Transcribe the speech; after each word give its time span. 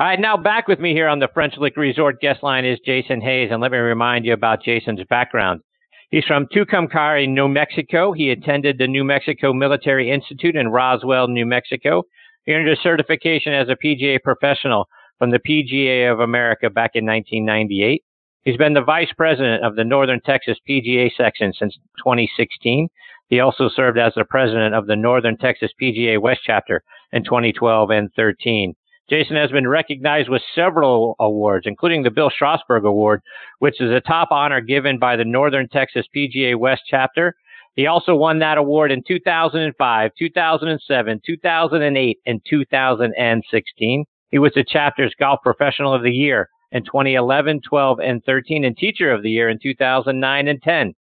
All 0.00 0.06
right, 0.06 0.18
now 0.18 0.34
back 0.34 0.66
with 0.66 0.80
me 0.80 0.94
here 0.94 1.08
on 1.08 1.18
the 1.18 1.28
French 1.34 1.58
Lick 1.58 1.76
Resort 1.76 2.22
guest 2.22 2.42
line 2.42 2.64
is 2.64 2.78
Jason 2.86 3.20
Hase, 3.20 3.50
and 3.52 3.60
let 3.60 3.70
me 3.70 3.76
remind 3.76 4.24
you 4.24 4.32
about 4.32 4.62
Jason's 4.62 5.04
background. 5.10 5.60
He's 6.10 6.24
from 6.24 6.46
Tucumcari, 6.46 7.28
New 7.28 7.48
Mexico. 7.48 8.12
He 8.12 8.30
attended 8.30 8.78
the 8.78 8.86
New 8.86 9.04
Mexico 9.04 9.52
Military 9.52 10.10
Institute 10.10 10.56
in 10.56 10.68
Roswell, 10.68 11.28
New 11.28 11.44
Mexico. 11.44 12.04
He 12.46 12.54
earned 12.54 12.70
a 12.70 12.80
certification 12.82 13.52
as 13.52 13.68
a 13.68 13.76
PGA 13.76 14.22
professional 14.22 14.88
from 15.18 15.32
the 15.32 15.38
PGA 15.38 16.10
of 16.10 16.20
America 16.20 16.70
back 16.70 16.92
in 16.94 17.04
1998. 17.04 18.02
He's 18.44 18.56
been 18.56 18.72
the 18.72 18.80
vice 18.80 19.12
president 19.14 19.66
of 19.66 19.76
the 19.76 19.84
Northern 19.84 20.22
Texas 20.24 20.56
PGA 20.66 21.10
section 21.14 21.52
since 21.52 21.76
2016. 21.98 22.88
He 23.28 23.40
also 23.40 23.68
served 23.68 23.98
as 23.98 24.14
the 24.16 24.24
president 24.24 24.74
of 24.74 24.86
the 24.86 24.96
Northern 24.96 25.36
Texas 25.36 25.72
PGA 25.78 26.18
West 26.18 26.40
chapter 26.42 26.82
in 27.12 27.22
2012 27.22 27.90
and 27.90 28.08
13. 28.16 28.74
Jason 29.10 29.34
has 29.34 29.50
been 29.50 29.66
recognized 29.66 30.28
with 30.28 30.40
several 30.54 31.16
awards, 31.18 31.66
including 31.66 32.04
the 32.04 32.12
Bill 32.12 32.30
Strausbaugh 32.30 32.84
Award, 32.84 33.20
which 33.58 33.80
is 33.80 33.90
a 33.90 34.00
top 34.00 34.28
honor 34.30 34.60
given 34.60 35.00
by 35.00 35.16
the 35.16 35.24
Northern 35.24 35.68
Texas 35.68 36.06
PGA 36.16 36.56
West 36.56 36.82
chapter. 36.88 37.34
He 37.74 37.88
also 37.88 38.14
won 38.14 38.38
that 38.38 38.56
award 38.56 38.92
in 38.92 39.02
2005, 39.02 40.10
2007, 40.16 41.20
2008, 41.26 42.18
and 42.24 42.40
2016. 42.48 44.04
He 44.30 44.38
was 44.38 44.52
the 44.54 44.64
chapter's 44.64 45.14
Golf 45.18 45.40
Professional 45.42 45.92
of 45.92 46.04
the 46.04 46.12
Year 46.12 46.48
in 46.70 46.84
2011, 46.84 47.62
12, 47.68 47.98
and 47.98 48.22
13, 48.24 48.64
and 48.64 48.76
Teacher 48.76 49.10
of 49.10 49.24
the 49.24 49.30
Year 49.30 49.48
in 49.48 49.58
2009 49.60 50.46
and 50.46 50.62
10. 50.62 50.94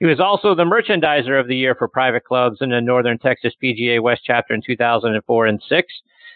He 0.00 0.06
was 0.06 0.20
also 0.20 0.54
the 0.54 0.64
Merchandiser 0.64 1.40
of 1.40 1.48
the 1.48 1.56
Year 1.56 1.74
for 1.74 1.88
private 1.88 2.24
clubs 2.24 2.58
in 2.60 2.70
the 2.70 2.80
Northern 2.82 3.16
Texas 3.18 3.54
PGA 3.62 4.02
West 4.02 4.20
chapter 4.26 4.52
in 4.52 4.60
2004 4.60 5.46
and 5.46 5.62
6. 5.66 5.86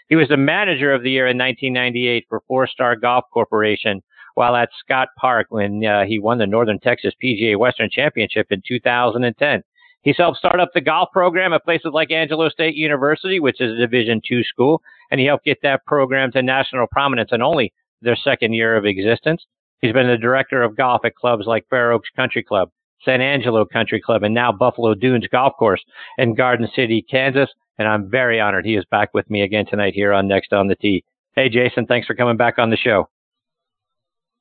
He 0.09 0.15
was 0.15 0.27
the 0.27 0.37
manager 0.37 0.91
of 0.91 1.03
the 1.03 1.11
year 1.11 1.27
in 1.27 1.37
1998 1.37 2.25
for 2.27 2.41
Four 2.47 2.67
Star 2.67 2.95
Golf 2.95 3.25
Corporation 3.31 4.01
while 4.33 4.55
at 4.55 4.69
Scott 4.79 5.09
Park 5.17 5.47
when 5.49 5.85
uh, 5.85 6.05
he 6.05 6.17
won 6.17 6.37
the 6.37 6.47
Northern 6.47 6.79
Texas 6.79 7.13
PGA 7.23 7.57
Western 7.57 7.89
Championship 7.91 8.47
in 8.49 8.61
2010. 8.67 9.63
He's 10.01 10.17
helped 10.17 10.37
start 10.37 10.59
up 10.59 10.69
the 10.73 10.81
golf 10.81 11.09
program 11.11 11.51
at 11.53 11.65
places 11.65 11.91
like 11.93 12.09
Angelo 12.09 12.49
State 12.49 12.75
University, 12.75 13.39
which 13.39 13.59
is 13.59 13.73
a 13.73 13.81
Division 13.81 14.21
two 14.25 14.43
school, 14.43 14.81
and 15.11 15.19
he 15.19 15.25
helped 15.25 15.45
get 15.45 15.59
that 15.61 15.85
program 15.85 16.31
to 16.31 16.41
national 16.41 16.87
prominence 16.87 17.31
in 17.33 17.41
only 17.41 17.73
their 18.01 18.15
second 18.15 18.53
year 18.53 18.77
of 18.77 18.85
existence. 18.85 19.45
He's 19.81 19.93
been 19.93 20.07
the 20.07 20.17
director 20.17 20.63
of 20.63 20.77
golf 20.77 21.03
at 21.05 21.15
clubs 21.15 21.45
like 21.45 21.67
Fair 21.69 21.91
Oaks 21.91 22.09
Country 22.15 22.43
Club, 22.43 22.69
San 23.03 23.21
Angelo 23.21 23.65
Country 23.65 24.01
Club, 24.01 24.23
and 24.23 24.33
now 24.33 24.51
Buffalo 24.51 24.93
Dunes 24.93 25.27
Golf 25.31 25.53
Course 25.57 25.83
in 26.17 26.35
Garden 26.35 26.67
City, 26.75 27.01
Kansas 27.01 27.49
and 27.79 27.87
I'm 27.87 28.09
very 28.09 28.39
honored 28.39 28.65
he 28.65 28.75
is 28.75 28.85
back 28.91 29.13
with 29.13 29.27
me 29.29 29.41
again 29.41 29.65
tonight 29.65 29.93
here 29.95 30.13
on 30.13 30.27
Next 30.27 30.53
on 30.53 30.67
the 30.67 30.75
Tee. 30.75 31.03
Hey, 31.33 31.49
Jason, 31.49 31.87
thanks 31.87 32.05
for 32.05 32.13
coming 32.13 32.37
back 32.37 32.59
on 32.59 32.69
the 32.69 32.77
show. 32.77 33.09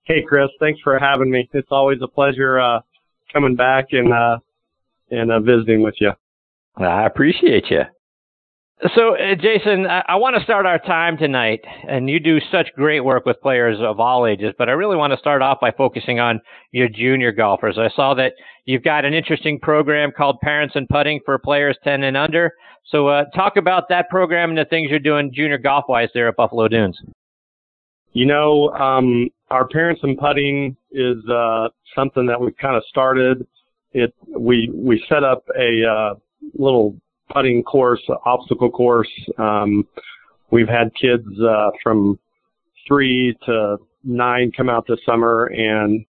Hey, 0.02 0.22
Chris, 0.26 0.48
thanks 0.58 0.80
for 0.82 0.98
having 0.98 1.30
me. 1.30 1.48
It's 1.52 1.68
always 1.70 2.00
a 2.02 2.08
pleasure 2.08 2.58
uh, 2.58 2.80
coming 3.32 3.54
back 3.54 3.86
and 3.92 4.12
uh, 4.12 4.38
and 5.10 5.30
uh, 5.30 5.40
visiting 5.40 5.82
with 5.82 5.94
you. 6.00 6.12
I 6.76 7.06
appreciate 7.06 7.70
you. 7.70 7.82
So, 8.94 9.16
uh, 9.16 9.34
Jason, 9.34 9.86
I, 9.86 10.04
I 10.06 10.16
want 10.16 10.36
to 10.36 10.44
start 10.44 10.64
our 10.64 10.78
time 10.78 11.16
tonight, 11.16 11.64
and 11.88 12.08
you 12.08 12.20
do 12.20 12.38
such 12.52 12.68
great 12.76 13.00
work 13.00 13.26
with 13.26 13.40
players 13.40 13.78
of 13.80 13.98
all 13.98 14.24
ages, 14.24 14.54
but 14.56 14.68
I 14.68 14.72
really 14.72 14.96
want 14.96 15.12
to 15.12 15.18
start 15.18 15.42
off 15.42 15.58
by 15.60 15.72
focusing 15.72 16.20
on 16.20 16.40
your 16.70 16.88
junior 16.88 17.32
golfers. 17.32 17.76
I 17.76 17.88
saw 17.96 18.14
that 18.14 18.34
you've 18.66 18.84
got 18.84 19.04
an 19.04 19.14
interesting 19.14 19.58
program 19.58 20.12
called 20.16 20.38
Parents 20.42 20.76
and 20.76 20.88
Putting 20.88 21.18
for 21.24 21.36
players 21.40 21.76
10 21.82 22.04
and 22.04 22.16
under. 22.16 22.52
So, 22.86 23.08
uh, 23.08 23.24
talk 23.34 23.56
about 23.56 23.88
that 23.88 24.08
program 24.10 24.50
and 24.50 24.58
the 24.58 24.64
things 24.64 24.90
you're 24.90 25.00
doing 25.00 25.32
junior 25.34 25.58
golf 25.58 25.86
wise 25.88 26.10
there 26.14 26.28
at 26.28 26.36
Buffalo 26.36 26.68
Dunes. 26.68 27.00
You 28.12 28.26
know, 28.26 28.68
um, 28.70 29.28
our 29.50 29.66
Parents 29.66 30.02
and 30.04 30.16
Putting 30.16 30.76
is 30.92 31.16
uh, 31.28 31.68
something 31.96 32.26
that 32.26 32.40
we've 32.40 32.56
kind 32.56 32.76
of 32.76 32.84
started. 32.88 33.44
It 33.92 34.14
we 34.28 34.70
we 34.72 35.04
set 35.08 35.24
up 35.24 35.44
a 35.58 35.84
uh, 35.84 36.14
little 36.54 36.96
putting 37.32 37.62
course, 37.62 38.02
obstacle 38.24 38.70
course. 38.70 39.10
Um, 39.38 39.86
we've 40.50 40.68
had 40.68 40.90
kids 41.00 41.26
uh, 41.40 41.70
from 41.82 42.18
three 42.86 43.36
to 43.46 43.76
nine 44.04 44.52
come 44.56 44.68
out 44.68 44.86
this 44.88 44.98
summer, 45.04 45.46
and 45.46 46.04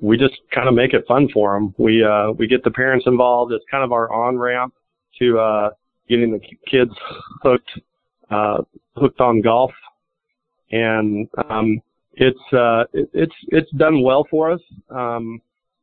we 0.00 0.16
just 0.16 0.34
kind 0.54 0.68
of 0.68 0.74
make 0.74 0.92
it 0.92 1.04
fun 1.08 1.28
for 1.32 1.54
them. 1.54 1.74
We 1.78 2.04
uh, 2.04 2.32
we 2.32 2.46
get 2.46 2.62
the 2.64 2.70
parents 2.70 3.06
involved. 3.06 3.52
It's 3.52 3.64
kind 3.70 3.84
of 3.84 3.92
our 3.92 4.12
on 4.12 4.38
ramp 4.38 4.74
to 5.18 5.38
uh, 5.38 5.70
getting 6.08 6.32
the 6.32 6.40
kids 6.70 6.92
hooked 7.42 7.70
uh, 8.30 8.58
hooked 8.96 9.20
on 9.20 9.40
golf, 9.40 9.72
and 10.70 11.28
um, 11.50 11.80
it's 12.14 12.38
uh, 12.52 12.84
it, 12.92 13.08
it's 13.12 13.34
it's 13.48 13.70
done 13.72 14.02
well 14.02 14.26
for 14.30 14.52
us. 14.52 14.60
Um, 14.90 15.40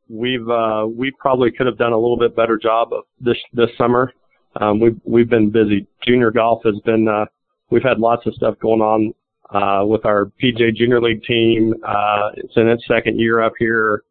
we've 0.08 0.48
uh, 0.48 0.86
we 0.86 1.10
probably 1.18 1.50
could 1.50 1.66
have 1.66 1.78
done 1.78 1.92
a 1.92 1.98
little 1.98 2.18
bit 2.18 2.36
better 2.36 2.56
job 2.56 2.92
of 2.92 3.04
this 3.20 3.38
this 3.52 3.70
summer. 3.76 4.12
Um, 4.60 4.80
we've 4.80 5.00
we've 5.04 5.28
been 5.28 5.50
busy. 5.50 5.86
Junior 6.06 6.30
golf 6.30 6.62
has 6.64 6.78
been 6.84 7.08
uh, 7.08 7.26
we've 7.70 7.82
had 7.82 7.98
lots 7.98 8.26
of 8.26 8.34
stuff 8.34 8.58
going 8.58 8.80
on 8.80 9.14
uh, 9.50 9.84
with 9.84 10.04
our 10.04 10.30
PGA 10.42 10.74
Junior 10.74 11.00
League 11.00 11.22
team. 11.24 11.74
Uh, 11.86 12.30
it's 12.36 12.56
in 12.56 12.68
its 12.68 12.86
second 12.86 13.18
year 13.18 13.42
up 13.42 13.52
here. 13.58 14.02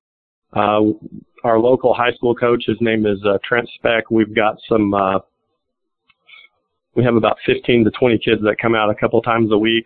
Uh, 0.53 0.81
our 1.43 1.59
local 1.59 1.93
high 1.93 2.11
school 2.13 2.35
coach, 2.35 2.63
his 2.65 2.77
name 2.81 3.05
is 3.05 3.19
uh, 3.25 3.37
Trent 3.43 3.69
Speck. 3.75 4.09
We've 4.09 4.35
got 4.35 4.57
some. 4.67 4.93
Uh, 4.93 5.19
we 6.95 7.03
have 7.03 7.15
about 7.15 7.37
15 7.45 7.83
to 7.83 7.91
20 7.91 8.17
kids 8.19 8.41
that 8.43 8.55
come 8.61 8.73
out 8.73 8.89
a 8.89 8.95
couple 8.95 9.21
times 9.21 9.51
a 9.51 9.57
week 9.57 9.85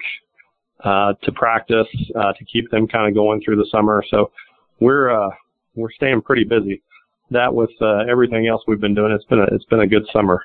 uh, 0.83 1.13
to 1.23 1.31
practice 1.31 1.87
uh, 2.15 2.33
to 2.33 2.45
keep 2.45 2.69
them 2.69 2.87
kind 2.87 3.07
of 3.07 3.15
going 3.15 3.41
through 3.43 3.55
the 3.55 3.67
summer. 3.71 4.03
So 4.11 4.31
we're 4.79 5.09
uh, 5.09 5.31
we're 5.75 5.91
staying 5.91 6.21
pretty 6.21 6.43
busy 6.43 6.81
that 7.31 7.53
with 7.53 7.71
uh, 7.81 8.03
everything 8.09 8.47
else 8.47 8.61
we've 8.67 8.81
been 8.81 8.95
doing, 8.95 9.11
it's 9.11 9.25
been 9.25 9.39
a 9.39 9.47
it's 9.51 9.65
been 9.65 9.81
a 9.81 9.87
good 9.87 10.05
summer. 10.11 10.43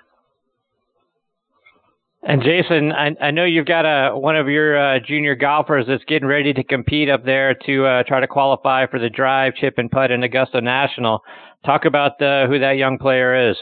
And 2.26 2.42
Jason, 2.42 2.90
I, 2.90 3.14
I 3.20 3.30
know 3.32 3.44
you've 3.44 3.66
got 3.66 3.82
a 3.82 4.16
one 4.16 4.36
of 4.36 4.48
your 4.48 4.78
uh, 4.78 4.98
junior 5.06 5.34
golfers 5.34 5.84
that's 5.86 6.04
getting 6.04 6.26
ready 6.26 6.54
to 6.54 6.64
compete 6.64 7.10
up 7.10 7.24
there 7.24 7.54
to 7.66 7.84
uh, 7.84 8.02
try 8.04 8.20
to 8.20 8.26
qualify 8.26 8.86
for 8.86 8.98
the 8.98 9.10
drive, 9.10 9.54
chip, 9.56 9.74
and 9.76 9.90
putt 9.90 10.10
in 10.10 10.22
Augusta 10.22 10.62
National. 10.62 11.22
Talk 11.66 11.84
about 11.84 12.20
uh, 12.22 12.46
who 12.46 12.58
that 12.58 12.78
young 12.78 12.98
player 12.98 13.50
is. 13.50 13.56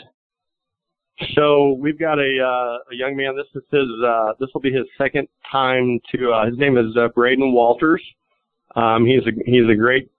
So 1.34 1.76
we've 1.80 1.98
got 1.98 2.18
a 2.18 2.38
uh, 2.40 2.92
a 2.92 2.94
young 2.94 3.16
man. 3.16 3.36
This 3.36 3.46
is 3.54 3.66
his. 3.70 3.88
Uh, 4.04 4.32
this 4.38 4.48
will 4.54 4.60
be 4.60 4.72
his 4.72 4.86
second 4.96 5.26
time 5.50 5.98
to. 6.14 6.32
Uh, 6.32 6.46
his 6.46 6.56
name 6.56 6.78
is 6.78 6.96
uh, 6.96 7.08
Braden 7.08 7.52
Walters. 7.52 8.02
Um, 8.76 9.04
he's 9.06 9.22
a 9.26 9.32
he's 9.44 9.68
a 9.68 9.74
great 9.74 10.10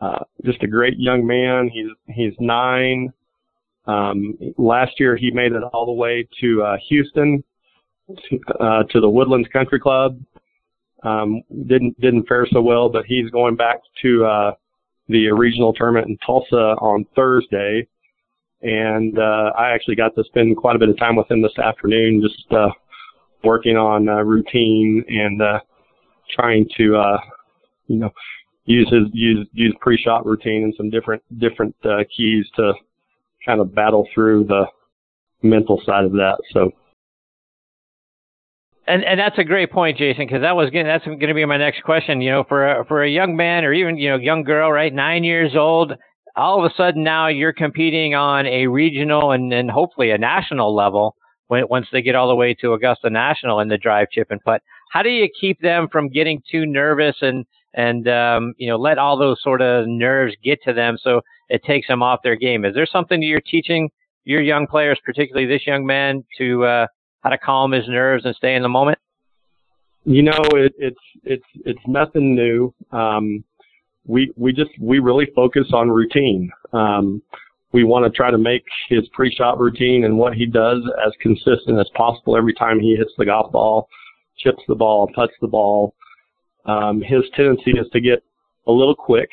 uh, 0.00 0.18
just 0.44 0.62
a 0.62 0.66
great 0.66 0.98
young 0.98 1.26
man. 1.26 1.68
He's 1.68 1.88
he's 2.14 2.34
nine. 2.38 3.12
Um, 3.86 4.36
last 4.58 4.98
year 4.98 5.16
he 5.16 5.30
made 5.30 5.52
it 5.52 5.62
all 5.72 5.86
the 5.86 5.92
way 5.92 6.26
to 6.40 6.62
uh, 6.62 6.76
Houston, 6.88 7.42
to, 8.08 8.38
uh, 8.60 8.82
to 8.90 9.00
the 9.00 9.08
Woodlands 9.08 9.48
Country 9.52 9.78
Club. 9.78 10.20
Um, 11.02 11.42
didn't 11.66 11.98
didn't 12.00 12.26
fare 12.26 12.46
so 12.50 12.60
well, 12.60 12.88
but 12.88 13.04
he's 13.06 13.30
going 13.30 13.54
back 13.54 13.78
to 14.02 14.24
uh, 14.24 14.52
the 15.08 15.30
regional 15.30 15.72
tournament 15.72 16.08
in 16.08 16.18
Tulsa 16.26 16.74
on 16.80 17.06
Thursday, 17.14 17.86
and 18.62 19.18
uh, 19.18 19.52
I 19.56 19.70
actually 19.70 19.94
got 19.94 20.14
to 20.16 20.24
spend 20.24 20.56
quite 20.56 20.74
a 20.74 20.78
bit 20.78 20.88
of 20.88 20.98
time 20.98 21.14
with 21.16 21.30
him 21.30 21.42
this 21.42 21.56
afternoon, 21.58 22.22
just 22.22 22.52
uh, 22.52 22.70
working 23.44 23.76
on 23.76 24.08
uh, 24.08 24.22
routine 24.22 25.04
and 25.08 25.40
uh, 25.40 25.60
trying 26.34 26.66
to, 26.76 26.96
uh, 26.96 27.18
you 27.86 27.96
know, 27.96 28.10
use 28.66 28.88
his 28.90 29.04
use 29.12 29.46
use 29.52 29.74
pre-shot 29.80 30.26
routine 30.26 30.64
and 30.64 30.74
some 30.76 30.90
different 30.90 31.22
different 31.38 31.74
uh, 31.84 32.04
keys 32.14 32.44
to 32.56 32.72
kind 33.44 33.60
of 33.60 33.74
battle 33.74 34.06
through 34.12 34.44
the 34.44 34.66
mental 35.42 35.80
side 35.86 36.04
of 36.04 36.12
that. 36.12 36.36
So. 36.52 36.70
And 38.88 39.02
and 39.04 39.18
that's 39.18 39.38
a 39.38 39.44
great 39.44 39.72
point, 39.72 39.98
Jason, 39.98 40.26
because 40.26 40.42
that 40.42 40.54
was 40.54 40.70
gonna, 40.70 40.84
that's 40.84 41.04
going 41.04 41.18
to 41.18 41.34
be 41.34 41.44
my 41.44 41.56
next 41.56 41.82
question. 41.82 42.20
You 42.20 42.30
know, 42.30 42.44
for 42.48 42.80
a, 42.80 42.84
for 42.84 43.02
a 43.02 43.10
young 43.10 43.34
man 43.34 43.64
or 43.64 43.72
even 43.72 43.96
you 43.96 44.10
know 44.10 44.16
young 44.16 44.44
girl, 44.44 44.70
right, 44.70 44.94
nine 44.94 45.24
years 45.24 45.56
old, 45.56 45.92
all 46.36 46.64
of 46.64 46.70
a 46.70 46.74
sudden 46.76 47.02
now 47.02 47.26
you're 47.26 47.52
competing 47.52 48.14
on 48.14 48.46
a 48.46 48.68
regional 48.68 49.32
and 49.32 49.52
and 49.52 49.70
hopefully 49.70 50.10
a 50.10 50.18
national 50.18 50.74
level 50.74 51.16
when 51.48 51.64
once 51.68 51.86
they 51.90 52.00
get 52.02 52.14
all 52.14 52.28
the 52.28 52.34
way 52.36 52.54
to 52.54 52.74
Augusta 52.74 53.10
National 53.10 53.58
in 53.58 53.68
the 53.68 53.78
drive, 53.78 54.08
chip, 54.12 54.28
and 54.30 54.42
putt. 54.42 54.62
How 54.92 55.02
do 55.02 55.08
you 55.08 55.28
keep 55.40 55.60
them 55.60 55.88
from 55.90 56.08
getting 56.08 56.40
too 56.48 56.64
nervous 56.64 57.16
and 57.22 57.44
and 57.76 58.08
um, 58.08 58.54
you 58.56 58.68
know 58.68 58.76
let 58.76 58.98
all 58.98 59.16
those 59.16 59.40
sort 59.42 59.62
of 59.62 59.86
nerves 59.86 60.34
get 60.42 60.62
to 60.64 60.72
them 60.72 60.98
so 61.00 61.20
it 61.48 61.62
takes 61.64 61.86
them 61.86 62.02
off 62.02 62.20
their 62.24 62.36
game. 62.36 62.64
Is 62.64 62.74
there 62.74 62.86
something 62.86 63.22
you're 63.22 63.40
teaching 63.40 63.88
your 64.24 64.42
young 64.42 64.66
players, 64.66 64.98
particularly 65.04 65.46
this 65.46 65.66
young 65.66 65.86
man, 65.86 66.24
to 66.38 66.64
uh, 66.64 66.86
how 67.20 67.30
to 67.30 67.38
calm 67.38 67.72
his 67.72 67.88
nerves 67.88 68.24
and 68.24 68.34
stay 68.34 68.54
in 68.54 68.62
the 68.62 68.68
moment? 68.68 68.98
You 70.04 70.22
know, 70.22 70.38
it, 70.52 70.72
it's 70.78 71.00
it's 71.24 71.46
it's 71.64 71.80
nothing 71.86 72.34
new. 72.34 72.74
Um, 72.92 73.44
we 74.06 74.32
we 74.36 74.52
just 74.52 74.70
we 74.80 74.98
really 74.98 75.26
focus 75.34 75.68
on 75.72 75.90
routine. 75.90 76.50
Um, 76.72 77.22
we 77.72 77.84
want 77.84 78.04
to 78.04 78.10
try 78.16 78.30
to 78.30 78.38
make 78.38 78.64
his 78.88 79.06
pre-shot 79.12 79.58
routine 79.58 80.04
and 80.04 80.16
what 80.16 80.34
he 80.34 80.46
does 80.46 80.80
as 81.04 81.12
consistent 81.20 81.78
as 81.78 81.88
possible 81.94 82.36
every 82.36 82.54
time 82.54 82.80
he 82.80 82.94
hits 82.94 83.10
the 83.18 83.26
golf 83.26 83.52
ball, 83.52 83.88
chips 84.38 84.62
the 84.68 84.74
ball, 84.74 85.10
puts 85.14 85.34
the 85.40 85.48
ball, 85.48 85.95
Um, 86.66 87.00
his 87.00 87.22
tendency 87.34 87.72
is 87.72 87.86
to 87.92 88.00
get 88.00 88.22
a 88.66 88.72
little 88.72 88.94
quick, 88.94 89.30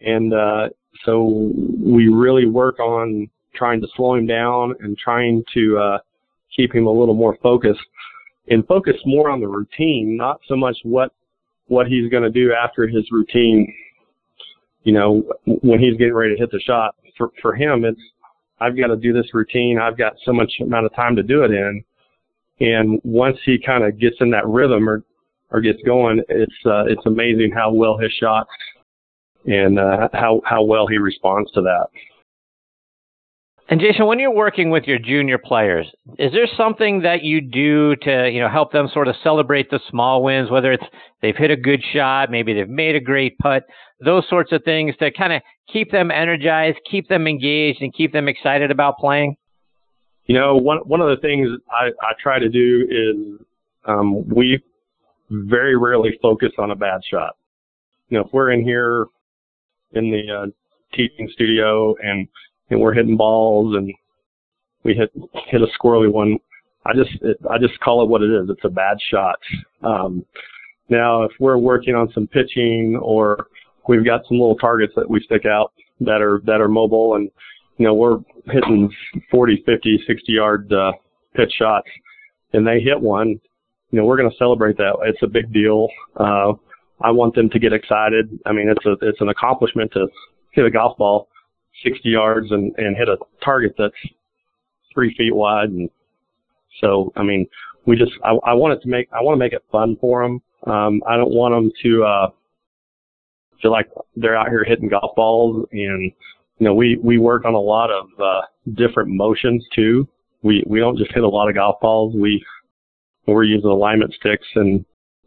and 0.00 0.32
uh, 0.34 0.68
so 1.04 1.50
we 1.82 2.08
really 2.08 2.46
work 2.46 2.78
on 2.78 3.28
trying 3.54 3.80
to 3.80 3.86
slow 3.96 4.14
him 4.14 4.26
down 4.26 4.74
and 4.80 4.96
trying 4.98 5.42
to 5.54 5.78
uh, 5.78 5.98
keep 6.54 6.74
him 6.74 6.86
a 6.86 6.90
little 6.90 7.14
more 7.14 7.38
focused 7.42 7.80
and 8.48 8.66
focus 8.66 8.96
more 9.06 9.30
on 9.30 9.40
the 9.40 9.48
routine, 9.48 10.16
not 10.16 10.40
so 10.48 10.56
much 10.56 10.76
what 10.82 11.12
what 11.68 11.86
he's 11.86 12.10
going 12.10 12.22
to 12.22 12.30
do 12.30 12.52
after 12.52 12.86
his 12.86 13.10
routine. 13.10 13.72
You 14.82 14.92
know, 14.92 15.22
when 15.46 15.80
he's 15.80 15.96
getting 15.96 16.14
ready 16.14 16.34
to 16.34 16.40
hit 16.40 16.50
the 16.50 16.60
shot. 16.60 16.94
For 17.16 17.30
for 17.40 17.54
him, 17.54 17.84
it's 17.84 18.00
I've 18.60 18.76
got 18.76 18.88
to 18.88 18.96
do 18.96 19.12
this 19.12 19.32
routine. 19.32 19.78
I've 19.78 19.96
got 19.96 20.14
so 20.24 20.32
much 20.32 20.52
amount 20.60 20.86
of 20.86 20.94
time 20.94 21.16
to 21.16 21.22
do 21.22 21.42
it 21.42 21.50
in. 21.50 21.84
And 22.60 23.00
once 23.02 23.36
he 23.44 23.58
kind 23.58 23.84
of 23.84 23.98
gets 23.98 24.16
in 24.20 24.30
that 24.30 24.46
rhythm 24.46 24.88
or 24.88 25.02
or 25.54 25.60
gets 25.60 25.80
going, 25.86 26.20
it's 26.28 26.52
uh, 26.66 26.84
it's 26.86 27.06
amazing 27.06 27.52
how 27.54 27.72
well 27.72 27.96
his 27.96 28.10
shot 28.20 28.46
and 29.46 29.78
uh, 29.78 30.08
how 30.12 30.42
how 30.44 30.64
well 30.64 30.88
he 30.88 30.98
responds 30.98 31.50
to 31.52 31.62
that. 31.62 31.86
And 33.68 33.80
Jason, 33.80 34.06
when 34.06 34.18
you're 34.18 34.34
working 34.34 34.68
with 34.68 34.84
your 34.84 34.98
junior 34.98 35.38
players, 35.38 35.86
is 36.18 36.32
there 36.32 36.48
something 36.54 37.00
that 37.02 37.22
you 37.22 37.40
do 37.40 37.96
to, 38.02 38.28
you 38.28 38.40
know, 38.40 38.48
help 38.48 38.72
them 38.72 38.88
sort 38.92 39.08
of 39.08 39.14
celebrate 39.22 39.70
the 39.70 39.80
small 39.90 40.22
wins, 40.22 40.50
whether 40.50 40.72
it's 40.72 40.84
they've 41.22 41.36
hit 41.36 41.50
a 41.50 41.56
good 41.56 41.82
shot, 41.94 42.30
maybe 42.30 42.52
they've 42.52 42.68
made 42.68 42.94
a 42.94 43.00
great 43.00 43.38
putt, 43.38 43.62
those 44.04 44.28
sorts 44.28 44.52
of 44.52 44.62
things 44.64 44.94
to 44.98 45.10
kind 45.12 45.32
of 45.32 45.40
keep 45.72 45.90
them 45.92 46.10
energized, 46.10 46.78
keep 46.90 47.08
them 47.08 47.26
engaged, 47.26 47.80
and 47.80 47.94
keep 47.94 48.12
them 48.12 48.28
excited 48.28 48.70
about 48.70 48.98
playing? 48.98 49.36
You 50.26 50.34
know, 50.34 50.56
one 50.56 50.78
one 50.78 51.00
of 51.00 51.08
the 51.08 51.20
things 51.22 51.48
I, 51.70 51.86
I 52.02 52.12
try 52.20 52.38
to 52.40 52.48
do 52.48 52.86
is 52.90 53.46
um, 53.86 54.28
we 54.28 54.60
very 55.30 55.76
rarely 55.76 56.18
focus 56.20 56.52
on 56.58 56.70
a 56.70 56.76
bad 56.76 57.00
shot. 57.08 57.36
You 58.08 58.18
know, 58.18 58.24
if 58.24 58.32
we're 58.32 58.52
in 58.52 58.62
here 58.62 59.06
in 59.92 60.10
the 60.10 60.42
uh, 60.42 60.46
teaching 60.96 61.28
studio 61.32 61.94
and 62.02 62.28
and 62.70 62.80
we're 62.80 62.94
hitting 62.94 63.16
balls 63.16 63.76
and 63.76 63.92
we 64.84 64.94
hit 64.94 65.10
hit 65.48 65.62
a 65.62 65.66
squirrely 65.78 66.10
one. 66.10 66.38
I 66.86 66.92
just 66.92 67.10
it, 67.22 67.38
I 67.50 67.58
just 67.58 67.78
call 67.80 68.02
it 68.02 68.08
what 68.08 68.22
it 68.22 68.30
is. 68.30 68.50
It's 68.50 68.64
a 68.64 68.68
bad 68.68 68.98
shot. 69.10 69.38
Um, 69.82 70.24
now, 70.88 71.22
if 71.22 71.32
we're 71.40 71.56
working 71.56 71.94
on 71.94 72.12
some 72.12 72.26
pitching 72.26 72.98
or 73.00 73.46
we've 73.88 74.04
got 74.04 74.22
some 74.28 74.38
little 74.38 74.56
targets 74.56 74.92
that 74.96 75.08
we 75.08 75.20
stick 75.20 75.46
out 75.46 75.72
that 76.00 76.20
are 76.20 76.40
that 76.44 76.60
are 76.60 76.68
mobile 76.68 77.14
and 77.14 77.30
you 77.78 77.86
know 77.86 77.94
we're 77.94 78.18
hitting 78.46 78.90
40, 79.30 79.62
50, 79.64 80.04
60 80.06 80.32
yard 80.32 80.72
uh, 80.72 80.92
pitch 81.34 81.52
shots 81.58 81.88
and 82.52 82.66
they 82.66 82.80
hit 82.80 83.00
one, 83.00 83.40
you 83.94 84.00
know 84.00 84.04
we're 84.04 84.16
going 84.16 84.30
to 84.30 84.36
celebrate 84.36 84.76
that. 84.78 84.96
It's 85.04 85.22
a 85.22 85.28
big 85.28 85.52
deal. 85.52 85.88
Uh, 86.16 86.52
I 87.00 87.10
want 87.10 87.34
them 87.34 87.48
to 87.50 87.58
get 87.58 87.72
excited. 87.72 88.38
I 88.46 88.52
mean, 88.52 88.68
it's 88.68 88.84
a 88.86 88.92
it's 89.06 89.20
an 89.20 89.28
accomplishment 89.28 89.92
to 89.92 90.08
hit 90.52 90.64
a 90.64 90.70
golf 90.70 90.96
ball 90.98 91.28
60 91.82 92.08
yards 92.08 92.50
and, 92.50 92.72
and 92.76 92.96
hit 92.96 93.08
a 93.08 93.16
target 93.44 93.74
that's 93.76 93.94
three 94.92 95.14
feet 95.16 95.34
wide. 95.34 95.70
And 95.70 95.90
so, 96.80 97.12
I 97.16 97.22
mean, 97.22 97.46
we 97.86 97.96
just, 97.96 98.12
I, 98.24 98.30
I 98.44 98.54
want 98.54 98.74
it 98.74 98.82
to 98.82 98.88
make, 98.88 99.08
I 99.12 99.22
want 99.22 99.34
to 99.34 99.38
make 99.38 99.52
it 99.52 99.64
fun 99.72 99.96
for 100.00 100.22
them. 100.22 100.40
Um, 100.66 101.02
I 101.06 101.16
don't 101.16 101.32
want 101.32 101.54
them 101.54 101.72
to, 101.82 102.04
uh, 102.04 102.30
feel 103.60 103.72
like 103.72 103.90
they're 104.16 104.36
out 104.36 104.48
here 104.48 104.64
hitting 104.64 104.88
golf 104.88 105.14
balls 105.16 105.66
and, 105.72 106.12
you 106.58 106.66
know, 106.66 106.74
we, 106.74 106.98
we 107.02 107.18
work 107.18 107.44
on 107.44 107.54
a 107.54 107.60
lot 107.60 107.90
of, 107.90 108.06
uh, 108.20 108.42
different 108.74 109.10
motions 109.10 109.64
too. 109.74 110.08
We, 110.42 110.62
we 110.66 110.78
don't 110.78 110.96
just 110.96 111.12
hit 111.12 111.24
a 111.24 111.28
lot 111.28 111.48
of 111.48 111.54
golf 111.54 111.80
balls. 111.80 112.14
We, 112.14 112.44
we're 113.26 113.44
using 113.44 113.70
alignment 113.70 114.12
sticks 114.14 114.46
and, 114.54 114.84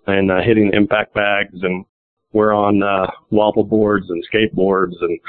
and, 0.08 0.32
uh, 0.32 0.42
hitting 0.42 0.72
impact 0.74 1.14
bags 1.14 1.60
and 1.62 1.86
we're 2.34 2.54
on, 2.54 2.84
uh, 2.84 3.08
wobble 3.32 3.64
boards 3.64 4.08
and 4.10 4.24
skateboards 4.32 4.94
and 5.02 5.20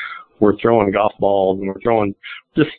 we're 0.40 0.56
throwing 0.58 0.90
golf 0.90 1.12
balls 1.18 1.58
and 1.58 1.68
we're 1.68 1.80
throwing 1.80 2.14
just 2.56 2.70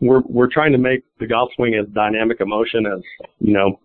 we're 0.00 0.22
we're 0.26 0.50
trying 0.50 0.72
to 0.72 0.78
make 0.78 1.02
the 1.20 1.26
golf 1.26 1.50
swing 1.56 1.74
as 1.74 1.86
dynamic 1.94 2.40
a 2.40 2.46
motion 2.46 2.86
as 2.86 3.00
you 3.38 3.52
know 3.52 3.78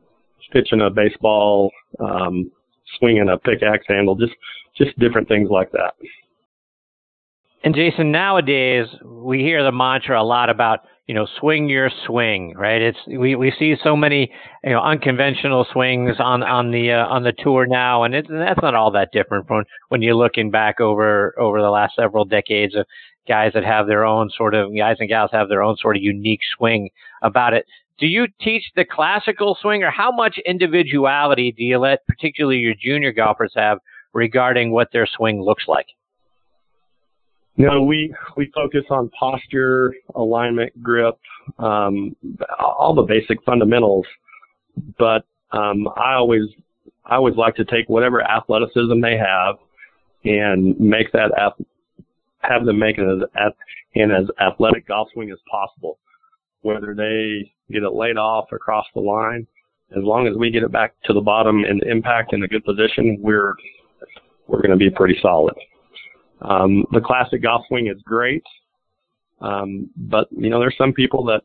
pitching 0.51 0.81
a 0.81 0.89
baseball, 0.89 1.71
um, 1.99 2.51
swinging 2.97 3.29
a 3.29 3.37
pickaxe 3.37 3.85
handle, 3.87 4.15
just 4.15 4.33
just 4.77 4.97
different 4.99 5.27
things 5.27 5.49
like 5.49 5.71
that. 5.71 5.93
And 7.63 7.75
Jason, 7.75 8.11
nowadays 8.11 8.87
we 9.03 9.39
hear 9.39 9.63
the 9.63 9.71
mantra 9.71 10.21
a 10.21 10.23
lot 10.23 10.49
about 10.49 10.85
you 11.09 11.15
know 11.15 11.25
swing 11.39 11.67
your 11.67 11.89
swing, 12.05 12.53
right? 12.55 12.83
It's 12.83 12.99
we, 13.07 13.33
we 13.33 13.51
see 13.57 13.75
so 13.83 13.95
many 13.95 14.31
you 14.63 14.69
know 14.69 14.79
unconventional 14.79 15.65
swings 15.73 16.17
on 16.19 16.43
on 16.43 16.69
the 16.69 16.91
uh, 16.91 17.07
on 17.07 17.23
the 17.23 17.31
tour 17.31 17.65
now, 17.65 18.03
and, 18.03 18.13
it, 18.13 18.29
and 18.29 18.39
that's 18.39 18.61
not 18.61 18.75
all 18.75 18.91
that 18.91 19.11
different 19.11 19.47
from 19.47 19.63
when 19.87 20.03
you're 20.03 20.13
looking 20.13 20.51
back 20.51 20.79
over 20.79 21.33
over 21.39 21.63
the 21.63 21.71
last 21.71 21.95
several 21.95 22.25
decades 22.25 22.75
of 22.75 22.85
guys 23.27 23.53
that 23.55 23.63
have 23.63 23.87
their 23.87 24.05
own 24.05 24.29
sort 24.37 24.53
of 24.53 24.69
guys 24.77 24.97
and 24.99 25.09
gals 25.09 25.31
have 25.33 25.49
their 25.49 25.63
own 25.63 25.77
sort 25.77 25.95
of 25.97 26.03
unique 26.03 26.41
swing 26.55 26.91
about 27.23 27.55
it. 27.55 27.65
Do 27.97 28.05
you 28.05 28.27
teach 28.39 28.65
the 28.75 28.85
classical 28.85 29.57
swing, 29.59 29.81
or 29.81 29.89
how 29.89 30.11
much 30.11 30.37
individuality 30.45 31.51
do 31.51 31.63
you 31.63 31.79
let, 31.79 32.05
particularly 32.05 32.59
your 32.59 32.75
junior 32.79 33.11
golfers, 33.11 33.53
have 33.55 33.79
regarding 34.13 34.71
what 34.71 34.89
their 34.93 35.07
swing 35.07 35.41
looks 35.41 35.63
like? 35.67 35.87
No, 37.57 37.83
we 37.83 38.13
we 38.37 38.51
focus 38.55 38.85
on 38.89 39.09
posture, 39.09 39.93
alignment, 40.15 40.81
grip, 40.81 41.19
um, 41.57 42.15
all 42.57 42.93
the 42.93 43.03
basic 43.03 43.43
fundamentals. 43.43 44.05
But 44.97 45.25
um, 45.51 45.87
I 45.97 46.13
always 46.13 46.43
I 47.05 47.15
always 47.15 47.35
like 47.35 47.55
to 47.55 47.65
take 47.65 47.89
whatever 47.89 48.21
athleticism 48.21 49.01
they 49.01 49.17
have 49.17 49.55
and 50.23 50.79
make 50.79 51.11
that 51.11 51.31
have 52.41 52.65
them 52.65 52.79
make 52.79 52.97
it 52.97 53.29
as, 53.35 53.51
in 53.93 54.11
as 54.11 54.25
athletic 54.39 54.87
golf 54.87 55.09
swing 55.13 55.31
as 55.31 55.39
possible. 55.49 55.99
Whether 56.61 56.93
they 56.93 57.51
get 57.71 57.83
it 57.83 57.93
laid 57.93 58.17
off 58.17 58.51
across 58.51 58.85
the 58.93 59.01
line, 59.01 59.47
as 59.95 60.03
long 60.03 60.27
as 60.27 60.35
we 60.37 60.51
get 60.51 60.63
it 60.63 60.71
back 60.71 60.93
to 61.05 61.13
the 61.13 61.21
bottom 61.21 61.63
and 61.63 61.81
impact 61.83 62.33
in 62.33 62.43
a 62.43 62.47
good 62.47 62.63
position, 62.63 63.17
we're 63.19 63.53
we're 64.47 64.61
going 64.61 64.71
to 64.71 64.77
be 64.77 64.89
pretty 64.89 65.17
solid. 65.21 65.53
Um, 66.41 66.85
the 66.91 67.01
classic 67.01 67.41
golf 67.43 67.65
swing 67.67 67.87
is 67.87 68.01
great, 68.03 68.43
um, 69.41 69.89
but 69.97 70.27
you 70.31 70.49
know 70.49 70.59
there's 70.59 70.77
some 70.77 70.93
people 70.93 71.23
that 71.25 71.41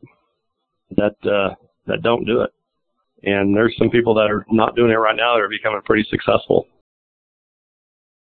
that 0.95 1.29
uh, 1.29 1.55
that 1.85 2.01
don't 2.01 2.25
do 2.25 2.41
it, 2.41 2.51
and 3.23 3.55
there's 3.55 3.75
some 3.77 3.89
people 3.89 4.13
that 4.15 4.31
are 4.31 4.45
not 4.49 4.75
doing 4.75 4.91
it 4.91 4.95
right 4.95 5.15
now 5.15 5.33
that 5.33 5.41
are 5.41 5.49
becoming 5.49 5.81
pretty 5.83 6.07
successful. 6.09 6.67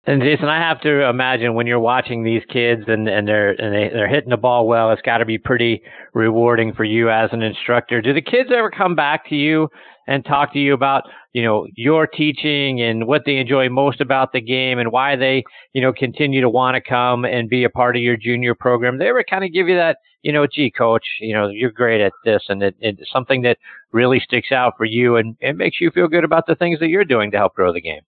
And 0.09 0.23
Jason, 0.23 0.49
I 0.49 0.57
have 0.57 0.81
to 0.81 1.07
imagine 1.07 1.53
when 1.53 1.67
you're 1.67 1.79
watching 1.79 2.25
these 2.25 2.41
kids 2.49 2.85
and, 2.87 3.07
and 3.07 3.29
they're 3.29 3.51
and 3.51 3.75
they, 3.75 3.91
they're 3.93 4.09
hitting 4.09 4.31
the 4.31 4.39
ball 4.39 4.67
well, 4.67 4.91
it's 4.91 5.03
got 5.03 5.19
to 5.19 5.27
be 5.27 5.37
pretty 5.37 5.83
rewarding 6.15 6.73
for 6.73 6.85
you 6.85 7.11
as 7.11 7.29
an 7.33 7.43
instructor. 7.43 8.01
Do 8.01 8.15
the 8.15 8.23
kids 8.23 8.49
ever 8.51 8.71
come 8.71 8.95
back 8.95 9.29
to 9.29 9.35
you 9.35 9.69
and 10.07 10.25
talk 10.25 10.55
to 10.55 10.59
you 10.59 10.73
about 10.73 11.03
you 11.35 11.43
know 11.43 11.67
your 11.77 12.07
teaching 12.07 12.81
and 12.81 13.07
what 13.07 13.25
they 13.27 13.37
enjoy 13.37 13.69
most 13.69 14.01
about 14.01 14.33
the 14.33 14.41
game 14.41 14.79
and 14.79 14.91
why 14.91 15.15
they 15.15 15.45
you 15.75 15.83
know 15.83 15.93
continue 15.93 16.41
to 16.41 16.49
want 16.49 16.75
to 16.75 16.81
come 16.81 17.27
and 17.27 17.51
be 17.51 17.65
a 17.65 17.69
part 17.69 17.95
of 17.95 18.01
your 18.01 18.17
junior 18.17 18.55
program? 18.55 18.97
They 18.97 19.11
ever 19.11 19.23
kind 19.29 19.45
of 19.45 19.53
give 19.53 19.69
you 19.69 19.77
that 19.77 19.99
you 20.23 20.33
know, 20.33 20.47
gee, 20.47 20.71
coach, 20.71 21.05
you 21.21 21.35
know 21.35 21.49
you're 21.49 21.71
great 21.71 22.01
at 22.01 22.13
this, 22.25 22.45
and 22.49 22.63
it, 22.63 22.75
it's 22.81 23.13
something 23.13 23.43
that 23.43 23.59
really 23.93 24.21
sticks 24.21 24.53
out 24.53 24.73
for 24.79 24.87
you 24.87 25.17
and 25.17 25.37
it 25.41 25.59
makes 25.59 25.83
you 25.83 25.91
feel 25.91 26.09
good 26.09 26.25
about 26.25 26.47
the 26.47 26.55
things 26.55 26.81
that 26.81 26.89
you're 26.89 27.05
doing 27.05 27.31
to 27.33 27.37
help 27.37 27.55
grow 27.55 27.75
the 27.75 27.81
game. 27.83 28.01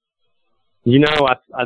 You 0.84 1.00
know, 1.00 1.28
I, 1.28 1.34
I, 1.54 1.64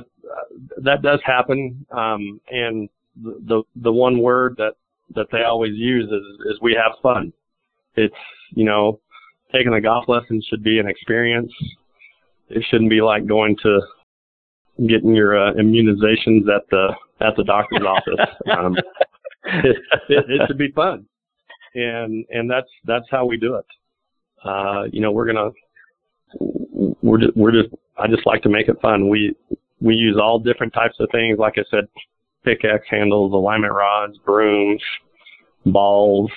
that 0.82 1.02
does 1.02 1.20
happen, 1.24 1.84
um, 1.90 2.40
and 2.50 2.88
the, 3.22 3.62
the 3.76 3.92
one 3.92 4.18
word 4.18 4.56
that 4.58 4.74
that 5.14 5.26
they 5.30 5.42
always 5.42 5.74
use 5.74 6.06
is 6.06 6.46
is 6.46 6.60
we 6.60 6.74
have 6.74 6.92
fun. 7.02 7.32
It's 7.96 8.14
you 8.50 8.64
know, 8.64 9.00
taking 9.52 9.74
a 9.74 9.80
golf 9.80 10.08
lesson 10.08 10.42
should 10.48 10.62
be 10.62 10.78
an 10.78 10.88
experience. 10.88 11.52
It 12.48 12.64
shouldn't 12.70 12.90
be 12.90 13.00
like 13.00 13.26
going 13.26 13.56
to 13.62 13.80
getting 14.88 15.14
your 15.14 15.38
uh, 15.38 15.52
immunizations 15.54 16.48
at 16.54 16.68
the 16.70 16.88
at 17.20 17.36
the 17.36 17.44
doctor's 17.44 17.86
office. 17.86 18.30
Um, 18.50 18.76
it, 19.46 19.76
it, 20.08 20.24
it 20.28 20.40
should 20.46 20.58
be 20.58 20.70
fun, 20.72 21.06
and 21.74 22.24
and 22.30 22.50
that's 22.50 22.68
that's 22.84 23.06
how 23.10 23.26
we 23.26 23.36
do 23.36 23.56
it. 23.56 23.66
Uh, 24.42 24.84
you 24.90 25.00
know, 25.00 25.12
we're 25.12 25.26
gonna 25.26 25.50
we're 26.40 27.18
just, 27.18 27.36
we're 27.36 27.52
just 27.52 27.74
I 27.98 28.06
just 28.06 28.26
like 28.26 28.42
to 28.42 28.48
make 28.48 28.68
it 28.68 28.80
fun. 28.80 29.08
We 29.08 29.36
we 29.80 29.94
use 29.94 30.18
all 30.20 30.38
different 30.38 30.72
types 30.72 30.96
of 31.00 31.08
things. 31.12 31.38
Like 31.38 31.54
I 31.56 31.64
said, 31.70 31.88
pickaxe 32.44 32.86
handles, 32.88 33.32
alignment 33.32 33.72
rods, 33.72 34.18
brooms, 34.24 34.82
balls. 35.66 36.30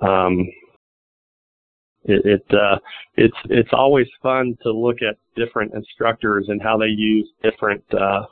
Um, 0.00 0.48
it, 2.04 2.24
it 2.24 2.54
uh, 2.54 2.78
it's 3.16 3.36
it's 3.46 3.70
always 3.72 4.06
fun 4.22 4.56
to 4.62 4.72
look 4.72 4.98
at 5.02 5.16
different 5.34 5.74
instructors 5.74 6.46
and 6.48 6.62
how 6.62 6.78
they 6.78 6.86
use 6.86 7.28
different 7.42 7.82
uh, 7.92 8.26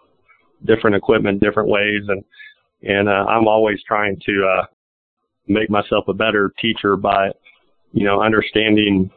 different 0.64 0.96
equipment 0.96 1.40
different 1.40 1.68
ways, 1.68 2.02
and 2.08 2.24
and 2.82 3.08
uh, 3.08 3.24
I'm 3.28 3.48
always 3.48 3.82
trying 3.86 4.20
to 4.26 4.46
uh, 4.58 4.66
make 5.48 5.70
myself 5.70 6.04
a 6.08 6.14
better 6.14 6.52
teacher 6.60 6.96
by 6.96 7.30
you 7.92 8.04
know 8.04 8.22
understanding 8.22 9.10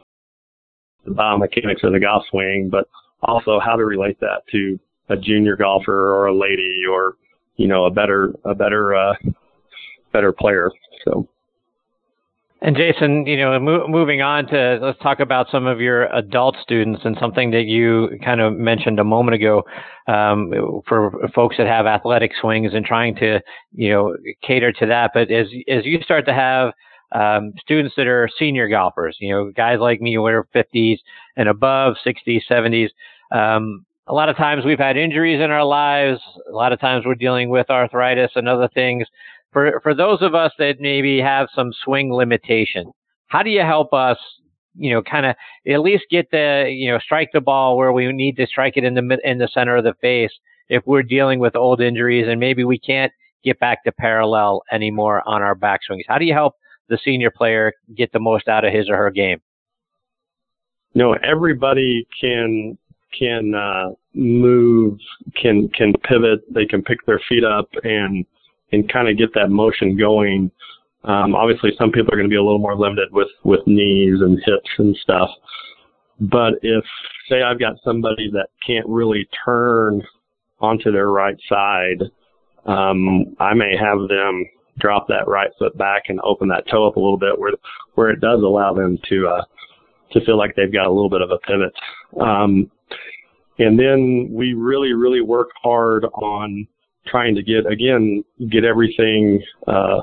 the 1.04 1.12
biomechanics 1.12 1.84
of 1.84 1.92
the 1.92 2.00
golf 2.00 2.24
swing, 2.30 2.68
but 2.70 2.88
also 3.22 3.60
how 3.64 3.76
to 3.76 3.84
relate 3.84 4.18
that 4.20 4.42
to 4.50 4.78
a 5.08 5.16
junior 5.16 5.56
golfer 5.56 6.12
or 6.12 6.26
a 6.26 6.34
lady 6.34 6.82
or 6.90 7.14
you 7.56 7.66
know 7.66 7.84
a 7.84 7.90
better 7.90 8.32
a 8.44 8.54
better 8.54 8.94
uh, 8.94 9.14
better 10.12 10.32
player. 10.32 10.70
So. 11.04 11.28
And 12.60 12.76
Jason, 12.76 13.24
you 13.24 13.36
know, 13.36 13.58
mo- 13.60 13.86
moving 13.86 14.20
on 14.20 14.48
to 14.48 14.80
let's 14.82 14.98
talk 14.98 15.20
about 15.20 15.46
some 15.50 15.68
of 15.68 15.80
your 15.80 16.06
adult 16.06 16.56
students 16.60 17.02
and 17.04 17.16
something 17.20 17.52
that 17.52 17.66
you 17.66 18.18
kind 18.24 18.40
of 18.40 18.54
mentioned 18.54 18.98
a 18.98 19.04
moment 19.04 19.36
ago 19.36 19.62
um, 20.08 20.82
for 20.88 21.12
folks 21.36 21.56
that 21.58 21.68
have 21.68 21.86
athletic 21.86 22.32
swings 22.40 22.72
and 22.74 22.84
trying 22.84 23.14
to, 23.16 23.38
you 23.72 23.90
know, 23.90 24.16
cater 24.42 24.72
to 24.72 24.86
that. 24.86 25.12
But 25.14 25.30
as 25.30 25.46
as 25.68 25.86
you 25.86 26.02
start 26.02 26.26
to 26.26 26.34
have 26.34 26.72
um, 27.12 27.52
students 27.60 27.94
that 27.96 28.08
are 28.08 28.28
senior 28.38 28.68
golfers, 28.68 29.16
you 29.20 29.32
know, 29.32 29.52
guys 29.52 29.78
like 29.78 30.00
me 30.00 30.14
who 30.14 30.26
are 30.26 30.48
50s 30.52 30.98
and 31.36 31.48
above, 31.48 31.94
60s, 32.04 32.40
70s. 32.50 32.88
Um, 33.30 33.84
a 34.08 34.14
lot 34.14 34.28
of 34.28 34.36
times 34.36 34.64
we've 34.64 34.78
had 34.78 34.96
injuries 34.96 35.40
in 35.40 35.50
our 35.50 35.64
lives. 35.64 36.20
A 36.48 36.52
lot 36.52 36.72
of 36.72 36.80
times 36.80 37.04
we're 37.04 37.14
dealing 37.14 37.50
with 37.50 37.70
arthritis 37.70 38.32
and 38.34 38.48
other 38.48 38.68
things. 38.68 39.06
For 39.52 39.80
for 39.82 39.94
those 39.94 40.22
of 40.22 40.34
us 40.34 40.52
that 40.58 40.76
maybe 40.80 41.20
have 41.20 41.48
some 41.54 41.72
swing 41.84 42.12
limitation, 42.12 42.90
how 43.26 43.42
do 43.42 43.50
you 43.50 43.60
help 43.60 43.92
us? 43.92 44.18
You 44.74 44.92
know, 44.92 45.02
kind 45.02 45.26
of 45.26 45.34
at 45.70 45.80
least 45.80 46.04
get 46.10 46.30
the 46.30 46.66
you 46.68 46.90
know 46.90 46.98
strike 46.98 47.30
the 47.32 47.40
ball 47.40 47.76
where 47.76 47.92
we 47.92 48.10
need 48.12 48.36
to 48.36 48.46
strike 48.46 48.76
it 48.76 48.84
in 48.84 48.94
the 48.94 49.18
in 49.24 49.38
the 49.38 49.48
center 49.48 49.76
of 49.76 49.84
the 49.84 49.94
face 50.00 50.32
if 50.68 50.82
we're 50.86 51.02
dealing 51.02 51.38
with 51.38 51.56
old 51.56 51.80
injuries 51.80 52.26
and 52.28 52.38
maybe 52.38 52.64
we 52.64 52.78
can't 52.78 53.12
get 53.44 53.58
back 53.58 53.84
to 53.84 53.92
parallel 53.92 54.62
anymore 54.72 55.22
on 55.26 55.42
our 55.42 55.54
backswings. 55.54 56.02
How 56.06 56.18
do 56.18 56.24
you 56.24 56.34
help 56.34 56.54
the 56.88 56.98
senior 57.02 57.30
player 57.30 57.72
get 57.96 58.12
the 58.12 58.20
most 58.20 58.48
out 58.48 58.64
of 58.64 58.72
his 58.72 58.88
or 58.88 58.96
her 58.96 59.10
game? 59.10 59.40
Know, 60.94 61.14
everybody 61.14 62.06
can 62.20 62.76
can 63.16 63.54
uh, 63.54 63.90
move, 64.14 64.98
can 65.40 65.68
can 65.70 65.92
pivot. 66.08 66.42
They 66.52 66.66
can 66.66 66.82
pick 66.82 67.04
their 67.06 67.20
feet 67.28 67.44
up 67.44 67.68
and 67.84 68.24
and 68.72 68.90
kind 68.92 69.08
of 69.08 69.16
get 69.16 69.32
that 69.34 69.50
motion 69.50 69.96
going. 69.96 70.50
Um, 71.04 71.34
obviously, 71.34 71.70
some 71.78 71.90
people 71.90 72.12
are 72.12 72.16
going 72.16 72.28
to 72.28 72.32
be 72.32 72.36
a 72.36 72.42
little 72.42 72.58
more 72.58 72.76
limited 72.76 73.08
with 73.12 73.28
with 73.44 73.60
knees 73.66 74.20
and 74.20 74.38
hips 74.44 74.70
and 74.78 74.96
stuff. 75.02 75.30
But 76.20 76.54
if 76.62 76.84
say 77.28 77.42
I've 77.42 77.60
got 77.60 77.76
somebody 77.84 78.30
that 78.32 78.48
can't 78.66 78.86
really 78.88 79.28
turn 79.44 80.02
onto 80.60 80.90
their 80.90 81.10
right 81.10 81.36
side, 81.48 82.02
um, 82.66 83.36
I 83.38 83.54
may 83.54 83.76
have 83.76 84.08
them 84.08 84.44
drop 84.78 85.08
that 85.08 85.26
right 85.26 85.50
foot 85.58 85.76
back 85.76 86.04
and 86.08 86.20
open 86.22 86.48
that 86.48 86.64
toe 86.70 86.86
up 86.86 86.96
a 86.96 87.00
little 87.00 87.18
bit 87.18 87.38
where 87.38 87.52
where 87.94 88.10
it 88.10 88.20
does 88.20 88.42
allow 88.42 88.74
them 88.74 88.98
to 89.08 89.28
uh, 89.28 89.42
to 90.12 90.24
feel 90.24 90.38
like 90.38 90.54
they've 90.56 90.72
got 90.72 90.86
a 90.86 90.92
little 90.92 91.10
bit 91.10 91.22
of 91.22 91.30
a 91.30 91.38
pivot. 91.38 91.72
Um, 92.20 92.70
and 93.58 93.78
then 93.78 94.28
we 94.30 94.54
really, 94.54 94.92
really 94.92 95.20
work 95.20 95.48
hard 95.62 96.04
on 96.04 96.66
trying 97.06 97.34
to 97.34 97.42
get, 97.42 97.66
again, 97.66 98.22
get 98.50 98.64
everything 98.64 99.42
uh, 99.66 100.00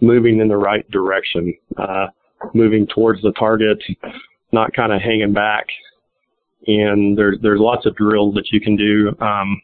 moving 0.00 0.40
in 0.40 0.48
the 0.48 0.56
right 0.56 0.88
direction, 0.90 1.52
uh, 1.76 2.06
moving 2.54 2.86
towards 2.86 3.20
the 3.22 3.32
target, 3.32 3.82
not 4.52 4.72
kind 4.72 4.92
of 4.92 5.00
hanging 5.00 5.32
back. 5.32 5.66
And 6.66 7.18
there's 7.18 7.38
there's 7.42 7.60
lots 7.60 7.84
of 7.84 7.94
drills 7.94 8.34
that 8.36 8.50
you 8.50 8.58
can 8.58 8.74
do, 8.74 9.14
um, 9.20 9.60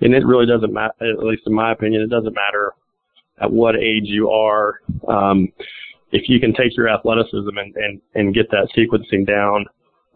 and 0.00 0.12
it 0.14 0.26
really 0.26 0.46
doesn't 0.46 0.72
matter. 0.72 0.92
At 1.00 1.22
least 1.22 1.42
in 1.46 1.54
my 1.54 1.70
opinion, 1.70 2.02
it 2.02 2.10
doesn't 2.10 2.34
matter 2.34 2.72
at 3.40 3.52
what 3.52 3.76
age 3.76 4.06
you 4.06 4.28
are. 4.28 4.80
Um, 5.06 5.52
if 6.10 6.28
you 6.28 6.40
can 6.40 6.52
take 6.54 6.76
your 6.76 6.88
athleticism 6.88 7.56
and, 7.56 7.76
and, 7.76 8.00
and 8.14 8.34
get 8.34 8.50
that 8.50 8.68
sequencing 8.76 9.26
down 9.26 9.66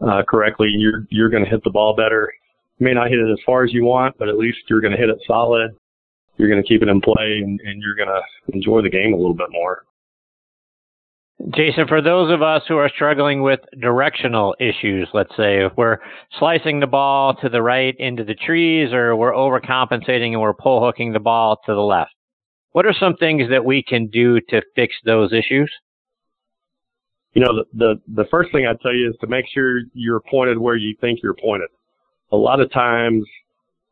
uh, 0.07 0.23
correctly, 0.27 0.69
you're 0.69 1.05
you're 1.09 1.29
going 1.29 1.43
to 1.43 1.49
hit 1.49 1.63
the 1.63 1.69
ball 1.69 1.95
better. 1.95 2.31
You 2.79 2.85
may 2.85 2.93
not 2.93 3.09
hit 3.09 3.19
it 3.19 3.31
as 3.31 3.39
far 3.45 3.63
as 3.63 3.73
you 3.73 3.83
want, 3.83 4.17
but 4.17 4.27
at 4.27 4.37
least 4.37 4.59
you're 4.69 4.81
going 4.81 4.91
to 4.91 4.97
hit 4.97 5.09
it 5.09 5.19
solid. 5.27 5.71
You're 6.37 6.49
going 6.49 6.61
to 6.61 6.67
keep 6.67 6.81
it 6.81 6.89
in 6.89 6.99
play, 6.99 7.41
and, 7.43 7.59
and 7.61 7.81
you're 7.81 7.95
going 7.95 8.09
to 8.09 8.55
enjoy 8.55 8.81
the 8.81 8.89
game 8.89 9.13
a 9.13 9.17
little 9.17 9.35
bit 9.35 9.49
more. 9.51 9.83
Jason, 11.53 11.87
for 11.87 12.01
those 12.01 12.31
of 12.31 12.41
us 12.41 12.63
who 12.67 12.77
are 12.77 12.89
struggling 12.89 13.43
with 13.43 13.59
directional 13.81 14.55
issues, 14.59 15.09
let's 15.13 15.35
say 15.35 15.65
if 15.65 15.73
we're 15.75 15.97
slicing 16.39 16.79
the 16.79 16.87
ball 16.87 17.35
to 17.35 17.49
the 17.49 17.61
right 17.61 17.95
into 17.99 18.23
the 18.23 18.33
trees, 18.33 18.93
or 18.93 19.15
we're 19.15 19.33
overcompensating 19.33 20.31
and 20.31 20.41
we're 20.41 20.53
pull 20.53 20.83
hooking 20.83 21.11
the 21.11 21.19
ball 21.19 21.57
to 21.65 21.73
the 21.73 21.81
left, 21.81 22.11
what 22.71 22.85
are 22.85 22.93
some 22.93 23.15
things 23.15 23.49
that 23.49 23.65
we 23.65 23.83
can 23.83 24.07
do 24.07 24.39
to 24.49 24.61
fix 24.75 24.95
those 25.05 25.33
issues? 25.33 25.71
You 27.33 27.43
know, 27.43 27.53
the, 27.55 27.65
the, 27.73 28.23
the 28.23 28.29
first 28.29 28.51
thing 28.51 28.67
I'd 28.67 28.79
tell 28.81 28.93
you 28.93 29.09
is 29.09 29.15
to 29.21 29.27
make 29.27 29.45
sure 29.53 29.81
you're 29.93 30.21
pointed 30.29 30.57
where 30.57 30.75
you 30.75 30.95
think 31.01 31.19
you're 31.23 31.33
pointed. 31.33 31.69
A 32.31 32.37
lot 32.37 32.59
of 32.59 32.71
times, 32.71 33.25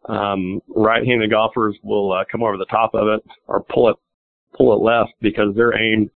um, 0.09 0.61
right-handed 0.67 1.29
golfers 1.29 1.75
will 1.83 2.11
uh, 2.11 2.23
come 2.31 2.43
over 2.43 2.57
the 2.57 2.65
top 2.65 2.93
of 2.93 3.07
it 3.07 3.23
or 3.47 3.63
pull 3.63 3.89
it, 3.89 3.95
pull 4.55 4.73
it 4.73 4.83
left 4.83 5.13
because 5.21 5.55
they're 5.55 5.79
aimed 5.79 6.09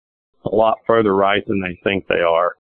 a 0.44 0.54
lot 0.54 0.78
further 0.86 1.14
right 1.14 1.46
than 1.46 1.60
they 1.60 1.78
think 1.82 2.06
they 2.06 2.20
are. 2.20 2.56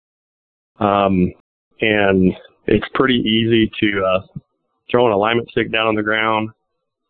Um, 0.79 1.33
and 1.81 2.33
it's 2.67 2.87
pretty 2.95 3.17
easy 3.17 3.71
to 3.81 4.05
uh, 4.05 4.41
throw 4.91 5.07
an 5.07 5.13
alignment 5.13 5.49
stick 5.51 5.73
down 5.73 5.87
on 5.87 5.95
the 5.95 6.03
ground 6.03 6.51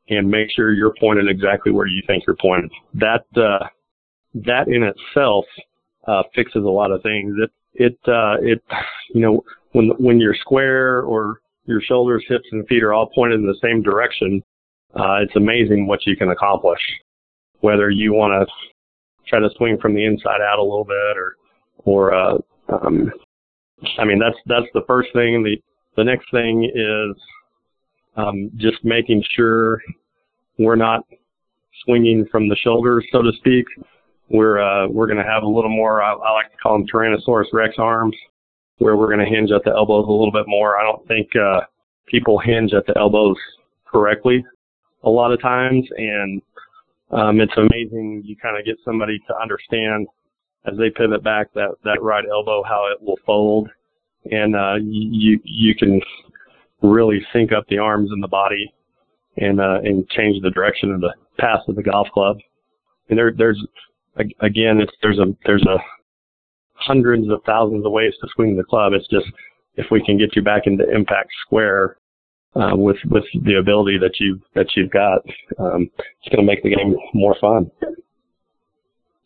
and 0.08 0.30
make 0.30 0.50
sure 0.50 0.72
you're 0.72 0.94
pointed 0.98 1.28
exactly 1.28 1.72
where 1.72 1.86
you 1.86 2.02
think 2.06 2.24
you're 2.26 2.36
pointed. 2.36 2.70
That 2.94 3.24
uh, 3.36 3.66
that 4.34 4.68
in 4.68 4.82
itself 4.82 5.44
uh, 6.06 6.22
fixes 6.34 6.64
a 6.64 6.68
lot 6.68 6.90
of 6.90 7.02
things. 7.02 7.34
It 7.38 7.50
it 7.74 7.98
uh, 8.06 8.36
it 8.40 8.62
you 9.14 9.20
know 9.20 9.44
when 9.72 9.90
when 9.98 10.20
you're 10.20 10.34
square 10.34 11.02
or 11.02 11.40
your 11.64 11.80
shoulders, 11.80 12.24
hips, 12.28 12.46
and 12.52 12.66
feet 12.66 12.82
are 12.82 12.92
all 12.92 13.08
pointed 13.14 13.40
in 13.40 13.46
the 13.46 13.58
same 13.62 13.82
direction, 13.82 14.42
uh, 14.94 15.22
it's 15.22 15.36
amazing 15.36 15.86
what 15.86 16.04
you 16.06 16.16
can 16.16 16.30
accomplish. 16.30 16.80
Whether 17.60 17.90
you 17.90 18.12
want 18.12 18.48
to 18.48 18.52
try 19.28 19.38
to 19.38 19.48
swing 19.56 19.78
from 19.80 19.94
the 19.94 20.04
inside 20.04 20.40
out 20.40 20.58
a 20.58 20.62
little 20.62 20.84
bit, 20.84 21.16
or 21.16 21.36
or 21.84 22.14
uh, 22.14 22.38
um, 22.68 23.10
I 23.98 24.04
mean 24.04 24.18
that's 24.18 24.38
that's 24.46 24.70
the 24.74 24.82
first 24.86 25.10
thing. 25.12 25.42
The 25.42 25.56
the 25.96 26.04
next 26.04 26.30
thing 26.30 26.64
is 26.64 27.22
um, 28.16 28.50
just 28.56 28.84
making 28.84 29.22
sure 29.34 29.80
we're 30.58 30.76
not 30.76 31.04
swinging 31.84 32.26
from 32.30 32.48
the 32.48 32.56
shoulders, 32.56 33.06
so 33.12 33.22
to 33.22 33.32
speak. 33.38 33.64
We're 34.32 34.60
uh, 34.60 34.88
we're 34.88 35.06
going 35.06 35.22
to 35.22 35.30
have 35.30 35.42
a 35.42 35.48
little 35.48 35.70
more. 35.70 36.02
I, 36.02 36.12
I, 36.12 36.32
like 36.32 36.50
to 36.50 36.56
call 36.56 36.78
them 36.78 36.86
Tyrannosaurus 36.86 37.52
Rex 37.52 37.74
arms, 37.78 38.16
where 38.78 38.96
we're 38.96 39.14
going 39.14 39.18
to 39.18 39.26
hinge 39.26 39.50
at 39.50 39.62
the 39.64 39.72
elbows 39.72 40.06
a 40.08 40.10
little 40.10 40.32
bit 40.32 40.46
more. 40.48 40.78
I 40.78 40.82
don't 40.82 41.06
think 41.06 41.28
uh, 41.36 41.60
people 42.06 42.38
hinge 42.38 42.72
at 42.72 42.86
the 42.86 42.96
elbows 42.96 43.36
correctly 43.86 44.44
a 45.04 45.10
lot 45.10 45.32
of 45.32 45.42
times, 45.42 45.86
and 45.98 46.40
um, 47.10 47.40
it's 47.40 47.52
amazing. 47.58 48.22
You 48.24 48.34
kind 48.36 48.58
of 48.58 48.64
get 48.64 48.76
somebody 48.84 49.18
to 49.28 49.36
understand 49.36 50.06
as 50.64 50.78
they 50.78 50.88
pivot 50.88 51.22
back 51.22 51.52
that 51.54 51.74
that 51.84 52.00
right 52.00 52.24
elbow 52.30 52.62
how 52.62 52.90
it 52.90 53.02
will 53.02 53.18
fold, 53.26 53.68
and 54.30 54.56
uh, 54.56 54.76
you 54.80 55.40
you 55.44 55.74
can 55.74 56.00
really 56.80 57.24
sync 57.34 57.52
up 57.52 57.66
the 57.68 57.78
arms 57.78 58.10
and 58.10 58.22
the 58.22 58.28
body 58.28 58.72
and 59.36 59.60
uh, 59.60 59.80
and 59.84 60.08
change 60.08 60.42
the 60.42 60.50
direction 60.50 60.90
of 60.90 61.00
the 61.02 61.12
path 61.38 61.60
of 61.68 61.76
the 61.76 61.82
golf 61.82 62.08
club. 62.14 62.38
And 63.10 63.18
there 63.18 63.32
there's 63.36 63.62
again 64.16 64.80
it's 64.80 64.92
there's 65.02 65.18
a 65.18 65.34
there's 65.46 65.64
a 65.64 65.78
hundreds 66.74 67.28
of 67.30 67.40
thousands 67.44 67.86
of 67.86 67.92
ways 67.92 68.12
to 68.20 68.28
swing 68.34 68.56
the 68.56 68.64
club. 68.64 68.92
It's 68.92 69.08
just 69.08 69.26
if 69.76 69.86
we 69.90 70.04
can 70.04 70.18
get 70.18 70.36
you 70.36 70.42
back 70.42 70.62
into 70.66 70.88
impact 70.90 71.30
square 71.46 71.96
uh, 72.54 72.72
with 72.74 72.98
with 73.10 73.24
the 73.44 73.54
ability 73.54 73.98
that 73.98 74.20
you 74.20 74.40
that 74.54 74.66
you've 74.76 74.90
got, 74.90 75.20
um, 75.58 75.90
it's 75.96 76.34
going 76.34 76.46
to 76.46 76.50
make 76.50 76.62
the 76.62 76.74
game 76.74 76.94
more 77.14 77.36
fun. 77.40 77.70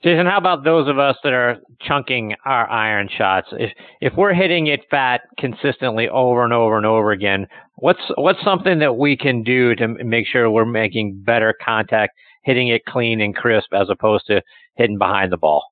Jason, 0.02 0.26
how 0.26 0.38
about 0.38 0.62
those 0.62 0.88
of 0.88 0.98
us 0.98 1.16
that 1.24 1.32
are 1.32 1.56
chunking 1.80 2.34
our 2.44 2.70
iron 2.70 3.08
shots? 3.16 3.48
If 3.52 3.72
if 4.00 4.12
we're 4.16 4.34
hitting 4.34 4.68
it 4.68 4.80
fat 4.90 5.22
consistently 5.38 6.08
over 6.08 6.44
and 6.44 6.52
over 6.52 6.76
and 6.76 6.86
over 6.86 7.10
again, 7.10 7.48
what's 7.76 8.00
what's 8.16 8.42
something 8.44 8.78
that 8.78 8.96
we 8.96 9.16
can 9.16 9.42
do 9.42 9.74
to 9.74 9.88
make 10.04 10.26
sure 10.26 10.48
we're 10.50 10.64
making 10.64 11.22
better 11.24 11.54
contact, 11.64 12.16
hitting 12.46 12.68
it 12.68 12.84
clean 12.86 13.20
and 13.20 13.34
crisp, 13.34 13.74
as 13.74 13.90
opposed 13.90 14.24
to 14.28 14.40
hitting 14.76 14.96
behind 14.96 15.32
the 15.32 15.36
ball? 15.36 15.64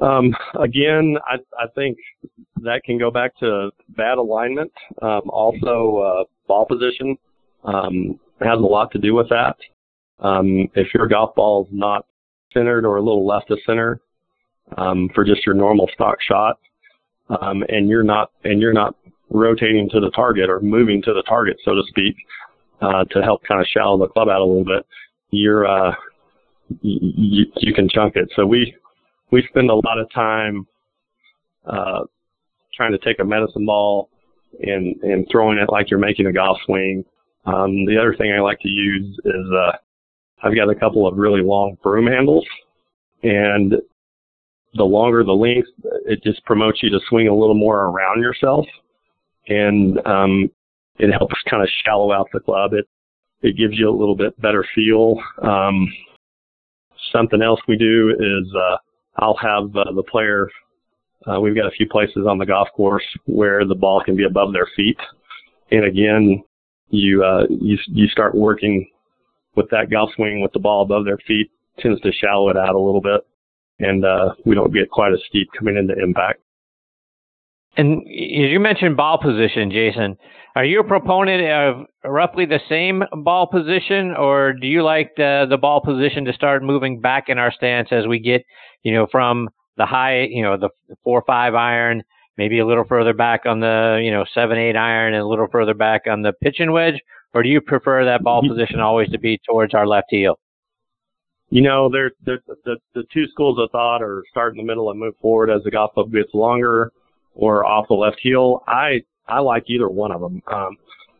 Um, 0.00 0.34
again, 0.60 1.16
I, 1.24 1.36
I 1.58 1.66
think 1.74 1.96
that 2.62 2.82
can 2.84 2.98
go 2.98 3.12
back 3.12 3.38
to 3.38 3.70
bad 3.90 4.18
alignment. 4.18 4.72
Um, 5.00 5.22
also, 5.28 5.98
uh, 5.98 6.24
ball 6.48 6.66
position 6.66 7.16
um, 7.64 8.18
has 8.40 8.58
a 8.58 8.62
lot 8.76 8.90
to 8.92 8.98
do 8.98 9.14
with 9.14 9.28
that. 9.28 9.56
Um, 10.18 10.68
if 10.74 10.92
your 10.94 11.06
golf 11.06 11.34
ball 11.36 11.64
is 11.64 11.68
not 11.72 12.06
centered 12.52 12.84
or 12.84 12.96
a 12.96 13.02
little 13.02 13.26
left 13.26 13.50
of 13.50 13.58
center 13.64 14.00
um, 14.76 15.08
for 15.14 15.24
just 15.24 15.46
your 15.46 15.54
normal 15.54 15.88
stock 15.94 16.18
shot, 16.20 16.58
um, 17.40 17.62
and 17.68 17.88
you're 17.88 18.02
not 18.02 18.32
and 18.44 18.60
you're 18.60 18.72
not 18.72 18.96
rotating 19.30 19.88
to 19.90 20.00
the 20.00 20.10
target 20.10 20.50
or 20.50 20.60
moving 20.60 21.00
to 21.02 21.12
the 21.12 21.22
target, 21.22 21.56
so 21.64 21.72
to 21.72 21.82
speak, 21.86 22.16
uh, 22.80 23.04
to 23.04 23.22
help 23.22 23.42
kind 23.44 23.60
of 23.60 23.66
shallow 23.68 23.96
the 23.96 24.08
club 24.08 24.28
out 24.28 24.40
a 24.40 24.44
little 24.44 24.64
bit, 24.64 24.84
you're 25.30 25.66
uh, 25.66 25.94
you, 26.82 27.46
you 27.56 27.74
can 27.74 27.88
chunk 27.88 28.16
it. 28.16 28.30
So 28.36 28.46
we 28.46 28.74
we 29.30 29.46
spend 29.48 29.70
a 29.70 29.74
lot 29.74 29.98
of 29.98 30.10
time 30.12 30.66
uh, 31.66 32.00
trying 32.74 32.92
to 32.92 32.98
take 32.98 33.18
a 33.20 33.24
medicine 33.24 33.66
ball 33.66 34.10
and 34.60 34.96
and 35.02 35.26
throwing 35.30 35.58
it 35.58 35.70
like 35.70 35.90
you're 35.90 36.00
making 36.00 36.26
a 36.26 36.32
golf 36.32 36.58
swing. 36.66 37.04
Um, 37.46 37.86
the 37.86 37.96
other 37.98 38.14
thing 38.14 38.32
I 38.32 38.40
like 38.40 38.60
to 38.60 38.68
use 38.68 39.18
is 39.24 39.46
uh, 39.54 39.72
I've 40.42 40.54
got 40.54 40.68
a 40.68 40.74
couple 40.74 41.06
of 41.06 41.16
really 41.16 41.42
long 41.42 41.78
broom 41.82 42.06
handles, 42.06 42.44
and 43.22 43.74
the 44.74 44.84
longer 44.84 45.24
the 45.24 45.32
length, 45.32 45.68
it 46.06 46.22
just 46.22 46.44
promotes 46.44 46.82
you 46.82 46.90
to 46.90 47.00
swing 47.08 47.28
a 47.28 47.34
little 47.34 47.54
more 47.54 47.86
around 47.86 48.20
yourself, 48.20 48.66
and 49.48 49.98
um, 50.06 50.50
it 50.98 51.10
helps 51.12 51.34
kind 51.48 51.62
of 51.62 51.68
shallow 51.84 52.12
out 52.12 52.28
the 52.32 52.40
club. 52.40 52.72
It 52.74 52.86
it 53.42 53.56
gives 53.56 53.78
you 53.78 53.88
a 53.88 53.96
little 53.96 54.16
bit 54.16 54.38
better 54.40 54.64
feel. 54.74 55.16
Um, 55.42 55.88
something 57.12 57.42
else 57.42 57.60
we 57.66 57.76
do 57.76 58.10
is 58.10 58.54
uh, 58.54 58.76
I'll 59.16 59.36
have 59.36 59.74
uh, 59.76 59.92
the 59.92 60.02
player. 60.02 60.48
Uh, 61.26 61.40
we've 61.40 61.54
got 61.54 61.66
a 61.66 61.70
few 61.72 61.88
places 61.88 62.26
on 62.28 62.38
the 62.38 62.46
golf 62.46 62.68
course 62.74 63.04
where 63.26 63.64
the 63.64 63.74
ball 63.74 64.02
can 64.04 64.16
be 64.16 64.24
above 64.24 64.52
their 64.52 64.68
feet, 64.76 64.98
and 65.70 65.84
again, 65.84 66.42
you 66.88 67.22
uh, 67.22 67.44
you 67.48 67.78
you 67.88 68.08
start 68.08 68.34
working 68.34 68.88
with 69.54 69.68
that 69.70 69.90
golf 69.90 70.10
swing 70.16 70.40
with 70.40 70.52
the 70.52 70.58
ball 70.58 70.82
above 70.82 71.04
their 71.04 71.18
feet 71.26 71.50
tends 71.78 72.00
to 72.02 72.12
shallow 72.12 72.48
it 72.50 72.56
out 72.56 72.74
a 72.74 72.78
little 72.78 73.00
bit, 73.00 73.26
and 73.78 74.04
uh, 74.04 74.34
we 74.44 74.54
don't 74.54 74.72
get 74.72 74.90
quite 74.90 75.12
as 75.12 75.20
steep 75.28 75.48
coming 75.56 75.76
into 75.76 75.94
impact. 76.02 76.40
And 77.76 78.02
you 78.06 78.58
mentioned 78.60 78.96
ball 78.96 79.18
position, 79.18 79.70
Jason. 79.70 80.16
Are 80.56 80.64
you 80.64 80.80
a 80.80 80.84
proponent 80.84 81.46
of 81.46 81.86
roughly 82.04 82.44
the 82.44 82.58
same 82.68 83.04
ball 83.22 83.46
position, 83.46 84.12
or 84.16 84.52
do 84.52 84.66
you 84.66 84.82
like 84.82 85.12
the, 85.16 85.46
the 85.48 85.56
ball 85.56 85.80
position 85.80 86.24
to 86.24 86.32
start 86.32 86.64
moving 86.64 87.00
back 87.00 87.28
in 87.28 87.38
our 87.38 87.52
stance 87.52 87.88
as 87.92 88.06
we 88.08 88.18
get, 88.18 88.42
you 88.82 88.92
know, 88.92 89.06
from 89.10 89.48
the 89.76 89.86
high, 89.86 90.22
you 90.22 90.42
know, 90.42 90.56
the 90.56 90.68
four 91.04 91.20
or 91.20 91.24
five 91.24 91.54
iron, 91.54 92.02
maybe 92.36 92.58
a 92.58 92.66
little 92.66 92.84
further 92.84 93.14
back 93.14 93.46
on 93.46 93.60
the, 93.60 94.00
you 94.02 94.10
know, 94.10 94.24
seven 94.34 94.58
eight 94.58 94.76
iron, 94.76 95.14
and 95.14 95.22
a 95.22 95.26
little 95.26 95.46
further 95.52 95.74
back 95.74 96.02
on 96.10 96.22
the 96.22 96.32
pitching 96.42 96.72
wedge, 96.72 97.00
or 97.32 97.44
do 97.44 97.48
you 97.48 97.60
prefer 97.60 98.04
that 98.04 98.24
ball 98.24 98.42
mm-hmm. 98.42 98.52
position 98.52 98.80
always 98.80 99.08
to 99.10 99.18
be 99.18 99.40
towards 99.48 99.72
our 99.72 99.86
left 99.86 100.08
heel? 100.10 100.38
You 101.50 101.62
know, 101.62 101.88
there, 101.88 102.10
the 102.24 102.38
the 102.94 103.04
two 103.12 103.26
schools 103.28 103.58
of 103.60 103.70
thought 103.70 104.02
are 104.02 104.24
start 104.30 104.54
in 104.54 104.58
the 104.58 104.64
middle 104.64 104.90
and 104.90 104.98
move 104.98 105.14
forward 105.20 105.50
as 105.50 105.62
the 105.62 105.70
golf 105.70 105.94
club 105.94 106.12
gets 106.12 106.34
longer, 106.34 106.92
or 107.34 107.64
off 107.64 107.86
the 107.88 107.94
left 107.94 108.18
heel. 108.20 108.62
I 108.66 109.02
I 109.28 109.40
like 109.40 109.64
either 109.68 109.88
one 109.88 110.12
of 110.12 110.20
them. 110.20 110.42
Um, 110.52 110.76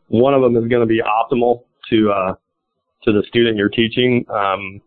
one 0.09 0.35
of 0.35 0.43
them 0.43 0.57
is 0.57 0.69
going 0.69 0.81
to 0.81 0.87
be 0.87 1.01
optimal 1.01 1.63
to 1.91 2.11
uh, 2.11 2.35
to 3.05 3.13
the 3.13 3.23
student 3.29 3.57
you're 3.57 3.69
teaching, 3.69 4.25
um, 4.29 4.81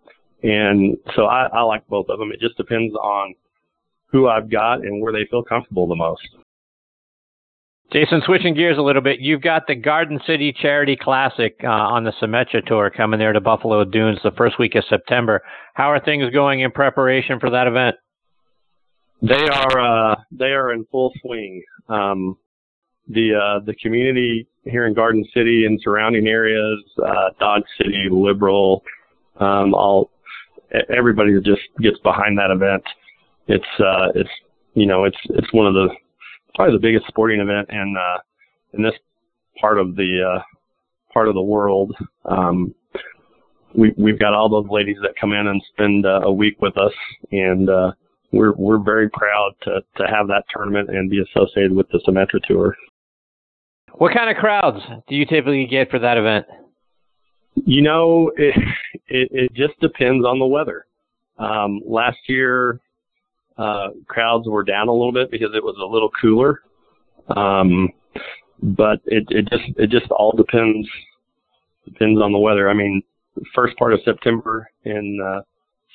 and 0.43 0.97
so 1.15 1.25
I, 1.25 1.47
I 1.47 1.61
like 1.61 1.87
both 1.87 2.07
of 2.09 2.19
them. 2.19 2.31
It 2.31 2.39
just 2.39 2.57
depends 2.57 2.93
on 2.95 3.33
who 4.07 4.27
I've 4.27 4.49
got 4.49 4.81
and 4.81 5.01
where 5.01 5.11
they 5.11 5.25
feel 5.29 5.43
comfortable 5.43 5.87
the 5.87 5.95
most. 5.95 6.27
Jason, 7.91 8.23
switching 8.25 8.55
gears 8.55 8.77
a 8.79 8.81
little 8.81 9.03
bit, 9.03 9.19
you've 9.19 9.41
got 9.41 9.67
the 9.67 9.75
Garden 9.75 10.19
City 10.25 10.51
Charity 10.51 10.97
Classic 10.99 11.55
uh, 11.63 11.67
on 11.67 12.03
the 12.03 12.13
Symetra 12.19 12.65
Tour 12.65 12.89
coming 12.89 13.19
there 13.19 13.33
to 13.33 13.39
Buffalo 13.39 13.83
Dunes 13.83 14.17
the 14.23 14.31
first 14.31 14.57
week 14.57 14.73
of 14.73 14.83
September. 14.89 15.43
How 15.75 15.91
are 15.91 16.03
things 16.03 16.31
going 16.33 16.61
in 16.61 16.71
preparation 16.71 17.39
for 17.39 17.51
that 17.51 17.67
event? 17.67 17.95
They 19.23 19.47
are 19.47 19.79
uh, 20.11 20.15
they 20.31 20.51
are 20.51 20.73
in 20.73 20.85
full 20.91 21.13
swing. 21.21 21.63
Um, 21.87 22.37
the 23.07 23.33
uh, 23.33 23.65
the 23.65 23.73
community 23.75 24.47
here 24.65 24.85
in 24.85 24.93
Garden 24.93 25.25
City 25.33 25.65
and 25.65 25.79
surrounding 25.81 26.27
areas, 26.27 26.79
uh, 27.05 27.29
Dodge 27.39 27.63
City, 27.77 28.07
Liberal, 28.11 28.83
um, 29.39 29.73
all 29.73 30.11
everybody 30.95 31.33
just 31.41 31.61
gets 31.81 31.97
behind 31.99 32.37
that 32.37 32.51
event. 32.51 32.83
It's 33.47 33.63
uh, 33.79 34.09
it's 34.13 34.29
you 34.73 34.85
know 34.85 35.05
it's 35.05 35.17
it's 35.29 35.51
one 35.53 35.67
of 35.67 35.73
the 35.73 35.87
probably 36.55 36.75
the 36.75 36.81
biggest 36.81 37.07
sporting 37.07 37.39
event 37.39 37.69
in 37.69 37.95
uh, 37.97 38.17
in 38.73 38.83
this 38.83 38.93
part 39.59 39.79
of 39.79 39.95
the 39.95 40.35
uh, 40.35 40.41
part 41.13 41.29
of 41.29 41.35
the 41.35 41.41
world. 41.41 41.95
Um, 42.25 42.75
we 43.73 43.93
we've 43.97 44.19
got 44.19 44.33
all 44.33 44.49
those 44.49 44.69
ladies 44.69 44.97
that 45.01 45.15
come 45.19 45.31
in 45.31 45.47
and 45.47 45.61
spend 45.71 46.05
uh, 46.05 46.21
a 46.23 46.31
week 46.31 46.61
with 46.61 46.77
us, 46.77 46.93
and 47.31 47.69
uh, 47.69 47.91
we're 48.33 48.53
we're 48.53 48.79
very 48.79 49.09
proud 49.09 49.51
to 49.61 49.81
to 49.97 50.07
have 50.07 50.27
that 50.27 50.43
tournament 50.53 50.89
and 50.89 51.09
be 51.09 51.21
associated 51.21 51.71
with 51.71 51.87
the 51.89 51.99
Symetra 52.05 52.43
Tour. 52.45 52.75
What 53.93 54.13
kind 54.13 54.29
of 54.29 54.37
crowds 54.37 54.79
do 55.07 55.15
you 55.15 55.25
typically 55.25 55.67
get 55.67 55.89
for 55.89 55.99
that 55.99 56.17
event? 56.17 56.47
You 57.55 57.83
know, 57.83 58.31
it 58.35 58.55
it, 59.07 59.29
it 59.31 59.53
just 59.53 59.79
depends 59.79 60.25
on 60.25 60.39
the 60.39 60.45
weather. 60.45 60.85
Um, 61.37 61.81
last 61.85 62.17
year, 62.27 62.79
uh, 63.57 63.89
crowds 64.07 64.47
were 64.47 64.63
down 64.63 64.87
a 64.87 64.91
little 64.91 65.13
bit 65.13 65.29
because 65.31 65.51
it 65.55 65.63
was 65.63 65.75
a 65.79 65.85
little 65.85 66.09
cooler. 66.19 66.61
Um, 67.29 67.89
but 68.61 68.99
it 69.05 69.25
it 69.29 69.47
just 69.49 69.77
it 69.77 69.89
just 69.89 70.09
all 70.11 70.31
depends 70.31 70.87
depends 71.85 72.19
on 72.19 72.31
the 72.31 72.39
weather. 72.39 72.69
I 72.69 72.73
mean, 72.73 73.03
first 73.53 73.77
part 73.77 73.93
of 73.93 73.99
September 74.03 74.69
in 74.85 75.19
uh, 75.23 75.41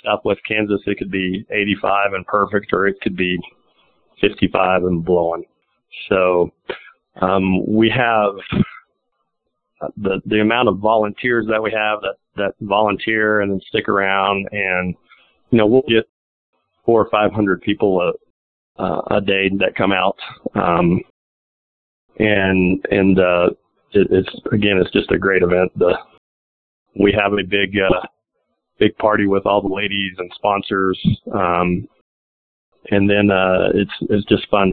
Southwest 0.04 0.40
Kansas, 0.46 0.80
it 0.86 0.98
could 0.98 1.10
be 1.10 1.44
85 1.50 2.12
and 2.14 2.26
perfect, 2.26 2.72
or 2.72 2.86
it 2.86 3.00
could 3.00 3.16
be 3.16 3.38
55 4.20 4.84
and 4.84 5.04
blowing. 5.04 5.44
So 6.08 6.50
um, 7.20 7.66
we 7.66 7.90
have 7.90 8.34
uh, 9.80 9.88
the 9.96 10.20
the 10.26 10.40
amount 10.40 10.68
of 10.68 10.78
volunteers 10.78 11.46
that 11.48 11.62
we 11.62 11.72
have 11.72 12.00
that 12.00 12.16
that 12.36 12.54
volunteer 12.60 13.40
and 13.40 13.52
then 13.52 13.60
stick 13.68 13.88
around, 13.88 14.48
and 14.52 14.94
you 15.50 15.58
know 15.58 15.66
we'll 15.66 15.82
get 15.82 16.08
four 16.84 17.00
or 17.00 17.10
five 17.10 17.32
hundred 17.32 17.60
people 17.62 18.00
a 18.00 18.82
uh, 18.82 19.02
a 19.16 19.20
day 19.20 19.50
that 19.58 19.74
come 19.76 19.92
out, 19.92 20.16
um, 20.54 21.00
and 22.18 22.84
and 22.90 23.18
uh, 23.18 23.50
it, 23.92 24.06
it's 24.10 24.30
again 24.52 24.78
it's 24.78 24.92
just 24.92 25.10
a 25.10 25.18
great 25.18 25.42
event. 25.42 25.70
The 25.76 25.96
we 26.98 27.12
have 27.12 27.32
a 27.32 27.44
big 27.48 27.74
uh, 27.78 28.06
big 28.78 28.96
party 28.98 29.26
with 29.26 29.46
all 29.46 29.60
the 29.60 29.74
ladies 29.74 30.12
and 30.18 30.30
sponsors. 30.34 30.98
Um, 31.32 31.88
and 32.90 33.08
then 33.08 33.30
uh, 33.30 33.68
it's 33.74 33.92
it's 34.10 34.26
just 34.28 34.48
fun. 34.48 34.72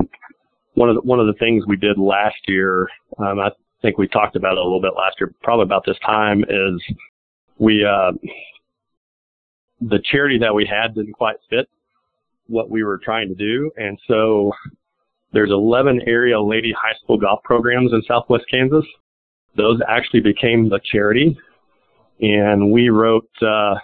One 0.76 0.89
of 0.89 0.96
the, 0.96 1.02
one 1.02 1.20
of 1.20 1.28
the 1.28 1.34
things 1.34 1.65
we 1.68 1.78
did 1.78 1.98
last 1.98 2.38
year, 2.48 2.88
um, 3.18 3.39
I 3.39 3.50
think 3.82 3.98
we 3.98 4.08
talked 4.08 4.36
about 4.36 4.54
it 4.54 4.58
a 4.58 4.63
little 4.63 4.82
bit 4.82 4.91
last 4.98 5.15
year, 5.20 5.34
probably 5.41 5.63
about 5.63 5.84
this 5.86 5.98
time, 6.06 6.44
is 6.44 6.82
we 7.58 7.86
uh, 7.86 8.12
the 9.82 10.00
charity 10.12 10.38
that 10.39 10.54
we 10.54 10.65
had 10.65 10.96
didn't 10.96 11.13
quite 11.13 11.38
fit 11.50 11.68
what 12.48 12.70
we 12.70 12.84
were 12.84 13.00
trying 13.04 13.28
to 13.30 13.36
do, 13.36 13.72
and 13.78 13.98
so 14.08 14.52
there's 15.34 15.52
11 15.52 16.02
area 16.08 16.39
lady 16.39 16.74
high 16.74 16.96
school 17.04 17.18
golf 17.18 17.41
programs 17.44 17.91
in 17.91 18.02
Southwest 18.08 18.46
Kansas. 18.50 18.86
Those 19.58 19.80
actually 19.88 20.22
became 20.22 20.70
the 20.70 20.80
charity, 20.91 21.38
and 22.22 22.72
we 22.72 22.89
wrote. 22.89 23.30
Uh, 23.41 23.76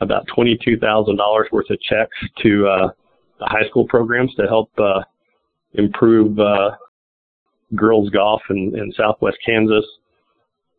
about 0.00 0.26
$22,000 0.36 1.52
worth 1.52 1.70
of 1.70 1.80
checks 1.80 2.16
to 2.42 2.66
uh, 2.66 2.88
the 3.38 3.46
high 3.46 3.68
school 3.68 3.86
programs 3.86 4.34
to 4.36 4.46
help 4.46 4.70
uh, 4.78 5.00
improve 5.74 6.38
uh, 6.38 6.70
girls 7.74 8.10
golf 8.10 8.40
in, 8.50 8.72
in 8.76 8.92
Southwest 8.96 9.38
Kansas. 9.44 9.84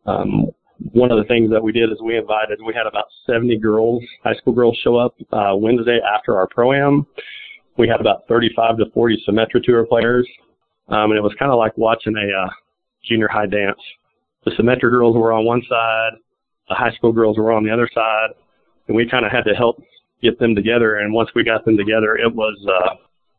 Um, 0.06 0.50
one 0.92 1.10
of 1.10 1.18
the 1.18 1.24
things 1.24 1.50
that 1.50 1.62
we 1.62 1.72
did 1.72 1.90
is 1.90 2.00
we 2.02 2.16
invited, 2.16 2.58
we 2.64 2.74
had 2.74 2.86
about 2.86 3.04
70 3.26 3.58
girls, 3.58 4.02
high 4.24 4.34
school 4.34 4.54
girls 4.54 4.78
show 4.82 4.96
up 4.96 5.14
uh, 5.32 5.54
Wednesday 5.54 5.98
after 6.16 6.38
our 6.38 6.48
pro-am. 6.48 7.06
We 7.76 7.86
had 7.88 8.00
about 8.00 8.26
35 8.28 8.78
to 8.78 8.84
40 8.92 9.24
Symetra 9.28 9.62
Tour 9.62 9.86
players. 9.86 10.26
Um, 10.88 11.10
and 11.10 11.18
it 11.18 11.22
was 11.22 11.34
kind 11.38 11.52
of 11.52 11.58
like 11.58 11.76
watching 11.76 12.14
a 12.16 12.44
uh, 12.46 12.50
junior 13.04 13.28
high 13.28 13.46
dance. 13.46 13.78
The 14.44 14.52
Symetra 14.52 14.90
girls 14.90 15.16
were 15.16 15.32
on 15.32 15.44
one 15.44 15.62
side, 15.68 16.12
the 16.68 16.74
high 16.74 16.92
school 16.92 17.12
girls 17.12 17.36
were 17.36 17.52
on 17.52 17.62
the 17.62 17.70
other 17.70 17.88
side, 17.94 18.30
and 18.90 18.96
we 18.96 19.08
kind 19.08 19.24
of 19.24 19.30
had 19.30 19.44
to 19.44 19.54
help 19.54 19.80
get 20.20 20.40
them 20.40 20.56
together. 20.56 20.96
And 20.96 21.14
once 21.14 21.30
we 21.36 21.44
got 21.44 21.64
them 21.64 21.76
together, 21.76 22.16
it 22.16 22.34
was 22.34 22.58
uh, 22.68 22.96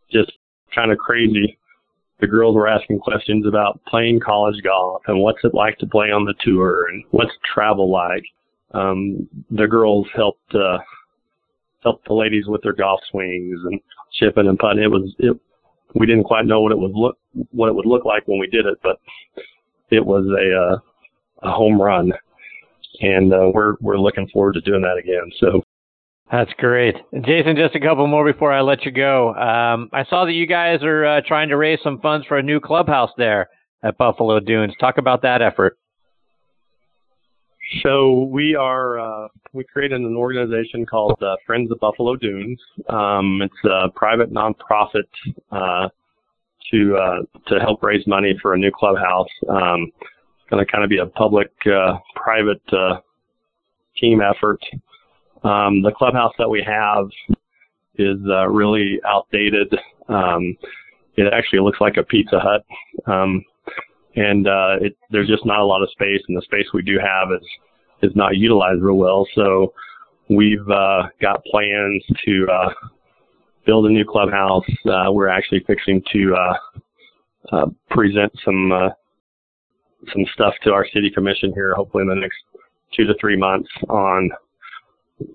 just 0.09 0.31
kind 0.73 0.93
of 0.93 0.97
crazy. 0.97 1.57
The 2.21 2.27
girls 2.27 2.55
were 2.55 2.69
asking 2.69 2.99
questions 2.99 3.45
about 3.45 3.81
playing 3.85 4.21
college 4.21 4.63
golf 4.63 5.01
and 5.07 5.19
what's 5.19 5.43
it 5.43 5.53
like 5.53 5.77
to 5.79 5.87
play 5.87 6.09
on 6.09 6.23
the 6.23 6.35
tour 6.39 6.87
and 6.87 7.03
what's 7.11 7.33
travel 7.53 7.91
like. 7.91 8.23
Um, 8.73 9.27
the 9.49 9.67
girls 9.67 10.07
helped 10.15 10.55
uh, 10.55 10.77
helped 11.83 12.07
the 12.07 12.13
ladies 12.13 12.45
with 12.47 12.61
their 12.61 12.71
golf 12.71 13.01
swings 13.11 13.59
and 13.65 13.81
chipping 14.13 14.47
and 14.47 14.57
putting. 14.57 14.81
It 14.81 14.87
was 14.89 15.13
it. 15.19 15.37
We 15.95 16.05
didn't 16.05 16.23
quite 16.23 16.45
know 16.45 16.61
what 16.61 16.71
it 16.71 16.79
would 16.79 16.95
look 16.95 17.17
what 17.51 17.67
it 17.67 17.75
would 17.75 17.85
look 17.85 18.05
like 18.05 18.25
when 18.25 18.39
we 18.39 18.47
did 18.47 18.65
it, 18.65 18.77
but 18.81 19.01
it 19.89 20.05
was 20.05 20.25
a 20.27 20.55
uh, 20.55 21.49
a 21.49 21.51
home 21.51 21.81
run 21.81 22.13
and 23.01 23.33
uh, 23.33 23.51
we're 23.53 23.75
we're 23.81 23.97
looking 23.97 24.27
forward 24.29 24.53
to 24.53 24.61
doing 24.61 24.81
that 24.81 24.97
again. 24.97 25.31
So 25.39 25.63
that's 26.31 26.51
great, 26.57 26.95
Jason. 27.25 27.55
Just 27.55 27.75
a 27.75 27.79
couple 27.79 28.07
more 28.07 28.31
before 28.31 28.53
I 28.53 28.61
let 28.61 28.85
you 28.85 28.91
go. 28.91 29.33
Um, 29.35 29.89
I 29.91 30.05
saw 30.05 30.25
that 30.25 30.33
you 30.33 30.47
guys 30.47 30.81
are 30.83 31.05
uh, 31.05 31.21
trying 31.27 31.49
to 31.49 31.57
raise 31.57 31.79
some 31.83 31.99
funds 31.99 32.25
for 32.27 32.37
a 32.37 32.43
new 32.43 32.59
clubhouse 32.59 33.11
there 33.17 33.49
at 33.83 33.97
Buffalo 33.97 34.39
Dunes. 34.39 34.73
Talk 34.79 34.97
about 34.97 35.21
that 35.23 35.41
effort. 35.41 35.77
So 37.83 38.23
we 38.31 38.55
are 38.55 38.99
uh, 38.99 39.27
we 39.53 39.63
created 39.63 40.01
an 40.01 40.15
organization 40.15 40.85
called 40.85 41.21
uh, 41.21 41.35
Friends 41.45 41.71
of 41.71 41.79
Buffalo 41.79 42.15
Dunes. 42.15 42.59
Um, 42.89 43.41
it's 43.41 43.53
a 43.63 43.89
private 43.89 44.31
nonprofit 44.33 45.03
uh, 45.51 45.89
to 46.71 46.95
uh, 46.95 47.17
to 47.47 47.59
help 47.59 47.81
raise 47.83 48.05
money 48.07 48.37
for 48.41 48.53
a 48.53 48.57
new 48.57 48.71
clubhouse. 48.73 49.29
Um, 49.49 49.91
going 50.51 50.63
to 50.63 50.71
kind 50.71 50.83
of 50.83 50.89
be 50.89 50.99
a 50.99 51.05
public 51.05 51.51
uh, 51.65 51.97
private 52.15 52.61
uh, 52.71 52.99
team 53.97 54.21
effort. 54.21 54.59
Um, 55.43 55.81
the 55.81 55.91
clubhouse 55.95 56.33
that 56.37 56.49
we 56.49 56.63
have 56.63 57.07
is 57.95 58.17
uh, 58.29 58.47
really 58.47 58.99
outdated. 59.05 59.73
Um, 60.07 60.55
it 61.15 61.33
actually 61.33 61.59
looks 61.59 61.81
like 61.81 61.97
a 61.97 62.03
Pizza 62.03 62.39
Hut, 62.39 62.63
um, 63.11 63.43
and 64.15 64.47
uh, 64.47 64.75
it, 64.81 64.95
there's 65.09 65.27
just 65.27 65.45
not 65.45 65.59
a 65.59 65.65
lot 65.65 65.81
of 65.81 65.89
space, 65.91 66.21
and 66.27 66.37
the 66.37 66.41
space 66.41 66.67
we 66.73 66.83
do 66.83 66.99
have 66.99 67.29
is 67.31 67.47
is 68.03 68.15
not 68.15 68.35
utilized 68.35 68.81
real 68.81 68.97
well. 68.97 69.27
So 69.35 69.73
we've 70.29 70.67
uh, 70.69 71.03
got 71.21 71.43
plans 71.45 72.03
to 72.25 72.47
uh, 72.51 72.69
build 73.65 73.85
a 73.85 73.89
new 73.89 74.05
clubhouse. 74.05 74.65
Uh, 74.85 75.11
we're 75.11 75.27
actually 75.27 75.63
fixing 75.67 76.01
to 76.13 76.35
uh, 76.35 77.55
uh, 77.55 77.65
present 77.89 78.31
some 78.43 78.71
uh, 78.71 78.89
some 80.13 80.25
stuff 80.33 80.53
to 80.63 80.71
our 80.71 80.85
city 80.93 81.09
commission 81.09 81.51
here, 81.53 81.73
hopefully 81.73 82.01
in 82.03 82.09
the 82.09 82.15
next 82.15 82.37
two 82.95 83.05
to 83.05 83.13
three 83.19 83.37
months 83.37 83.69
on 83.89 84.29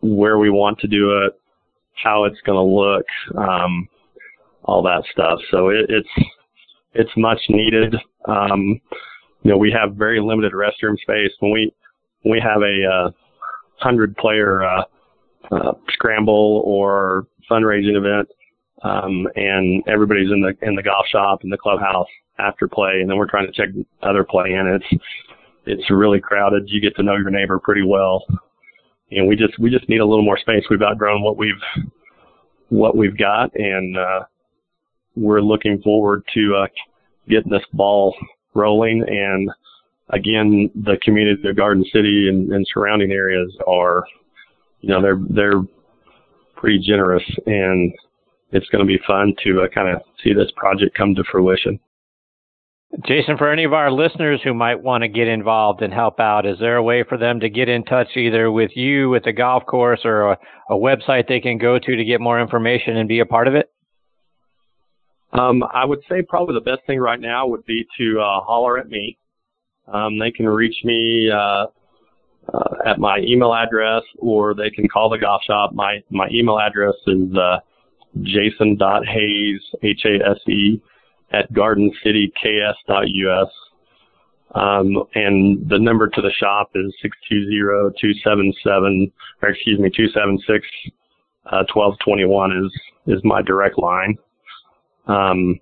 where 0.00 0.38
we 0.38 0.50
want 0.50 0.78
to 0.80 0.88
do 0.88 1.22
it, 1.22 1.32
how 2.02 2.24
it's 2.24 2.40
going 2.44 2.56
to 2.56 2.62
look, 2.62 3.06
um, 3.36 3.88
all 4.64 4.82
that 4.82 5.02
stuff. 5.12 5.38
So 5.50 5.68
it, 5.68 5.86
it's 5.88 6.28
it's 6.94 7.10
much 7.16 7.40
needed. 7.48 7.94
Um, 8.26 8.80
you 9.42 9.50
know, 9.50 9.58
we 9.58 9.70
have 9.70 9.94
very 9.94 10.20
limited 10.20 10.52
restroom 10.52 10.98
space. 10.98 11.30
When 11.40 11.52
we 11.52 11.72
when 12.22 12.32
we 12.32 12.40
have 12.40 12.62
a 12.62 12.84
uh, 12.84 13.10
hundred 13.78 14.16
player 14.16 14.64
uh, 14.64 14.82
uh, 15.52 15.72
scramble 15.92 16.62
or 16.64 17.26
fundraising 17.48 17.96
event, 17.96 18.28
um, 18.82 19.28
and 19.36 19.84
everybody's 19.86 20.30
in 20.30 20.40
the 20.40 20.54
in 20.66 20.74
the 20.74 20.82
golf 20.82 21.06
shop 21.06 21.44
in 21.44 21.50
the 21.50 21.56
clubhouse 21.56 22.08
after 22.38 22.68
play, 22.68 23.00
and 23.00 23.10
then 23.10 23.16
we're 23.16 23.30
trying 23.30 23.46
to 23.46 23.52
check 23.52 23.68
other 24.02 24.24
play, 24.24 24.52
and 24.52 24.68
it's 24.68 25.02
it's 25.66 25.90
really 25.90 26.20
crowded. 26.20 26.64
You 26.68 26.80
get 26.80 26.94
to 26.96 27.02
know 27.02 27.16
your 27.16 27.30
neighbor 27.30 27.58
pretty 27.58 27.82
well, 27.82 28.24
and 29.10 29.26
we 29.26 29.36
just 29.36 29.58
we 29.58 29.70
just 29.70 29.88
need 29.88 30.00
a 30.00 30.06
little 30.06 30.24
more 30.24 30.38
space. 30.38 30.64
We've 30.70 30.82
outgrown 30.82 31.22
what 31.22 31.36
we've 31.36 31.54
what 32.68 32.96
we've 32.96 33.16
got, 33.16 33.54
and 33.54 33.96
uh, 33.96 34.20
we're 35.14 35.40
looking 35.40 35.80
forward 35.82 36.24
to 36.34 36.56
uh, 36.56 36.66
getting 37.28 37.50
this 37.50 37.64
ball 37.72 38.14
rolling. 38.54 39.04
And 39.06 39.50
again, 40.10 40.70
the 40.74 40.98
community 41.02 41.48
of 41.48 41.56
Garden 41.56 41.84
City 41.92 42.28
and, 42.28 42.52
and 42.52 42.66
surrounding 42.72 43.12
areas 43.12 43.54
are, 43.66 44.04
you 44.80 44.88
know, 44.88 45.02
they're 45.02 45.20
they're 45.30 45.62
pretty 46.56 46.78
generous, 46.78 47.24
and 47.46 47.92
it's 48.52 48.68
going 48.68 48.86
to 48.86 48.86
be 48.86 49.00
fun 49.06 49.34
to 49.44 49.62
uh, 49.62 49.68
kind 49.68 49.94
of 49.94 50.02
see 50.22 50.32
this 50.32 50.50
project 50.56 50.96
come 50.96 51.14
to 51.14 51.24
fruition. 51.30 51.78
Jason, 53.04 53.36
for 53.36 53.50
any 53.50 53.64
of 53.64 53.72
our 53.72 53.90
listeners 53.90 54.40
who 54.42 54.54
might 54.54 54.80
want 54.80 55.02
to 55.02 55.08
get 55.08 55.28
involved 55.28 55.82
and 55.82 55.92
help 55.92 56.20
out, 56.20 56.46
is 56.46 56.58
there 56.60 56.76
a 56.76 56.82
way 56.82 57.02
for 57.02 57.18
them 57.18 57.40
to 57.40 57.50
get 57.50 57.68
in 57.68 57.84
touch 57.84 58.16
either 58.16 58.50
with 58.50 58.70
you 58.74 59.10
with 59.10 59.24
the 59.24 59.32
golf 59.32 59.66
course 59.66 60.00
or 60.04 60.32
a, 60.32 60.38
a 60.70 60.74
website 60.74 61.28
they 61.28 61.40
can 61.40 61.58
go 61.58 61.78
to 61.78 61.96
to 61.96 62.04
get 62.04 62.20
more 62.20 62.40
information 62.40 62.96
and 62.96 63.08
be 63.08 63.18
a 63.18 63.26
part 63.26 63.48
of 63.48 63.54
it? 63.54 63.70
Um, 65.32 65.64
I 65.74 65.84
would 65.84 65.98
say 66.08 66.22
probably 66.22 66.54
the 66.54 66.60
best 66.60 66.86
thing 66.86 67.00
right 67.00 67.20
now 67.20 67.46
would 67.46 67.66
be 67.66 67.84
to 67.98 68.20
uh, 68.20 68.40
holler 68.40 68.78
at 68.78 68.88
me. 68.88 69.18
Um, 69.92 70.18
they 70.18 70.30
can 70.30 70.48
reach 70.48 70.76
me 70.84 71.30
uh, 71.30 71.66
uh, 72.54 72.74
at 72.86 72.98
my 72.98 73.18
email 73.18 73.52
address, 73.52 74.02
or 74.18 74.54
they 74.54 74.70
can 74.70 74.88
call 74.88 75.10
the 75.10 75.18
golf 75.18 75.42
shop. 75.42 75.72
My 75.74 76.02
my 76.10 76.28
email 76.30 76.58
address 76.58 76.94
is 77.06 77.36
uh, 77.36 77.58
jason.hase 78.22 79.74
h 79.82 80.04
a 80.04 80.30
s 80.30 80.38
e 80.48 80.80
at 81.32 81.52
gardencityks.us. 81.52 83.50
Um, 84.54 85.02
and 85.14 85.68
the 85.68 85.78
number 85.78 86.08
to 86.08 86.22
the 86.22 86.30
shop 86.30 86.70
is 86.74 86.94
620-277, 87.30 89.12
or 89.42 89.48
excuse 89.48 89.78
me, 89.78 89.90
276, 89.90 90.66
uh, 91.46 91.64
1221 91.72 92.64
is, 92.64 92.72
is 93.16 93.20
my 93.24 93.42
direct 93.42 93.78
line. 93.78 94.16
Um, 95.08 95.60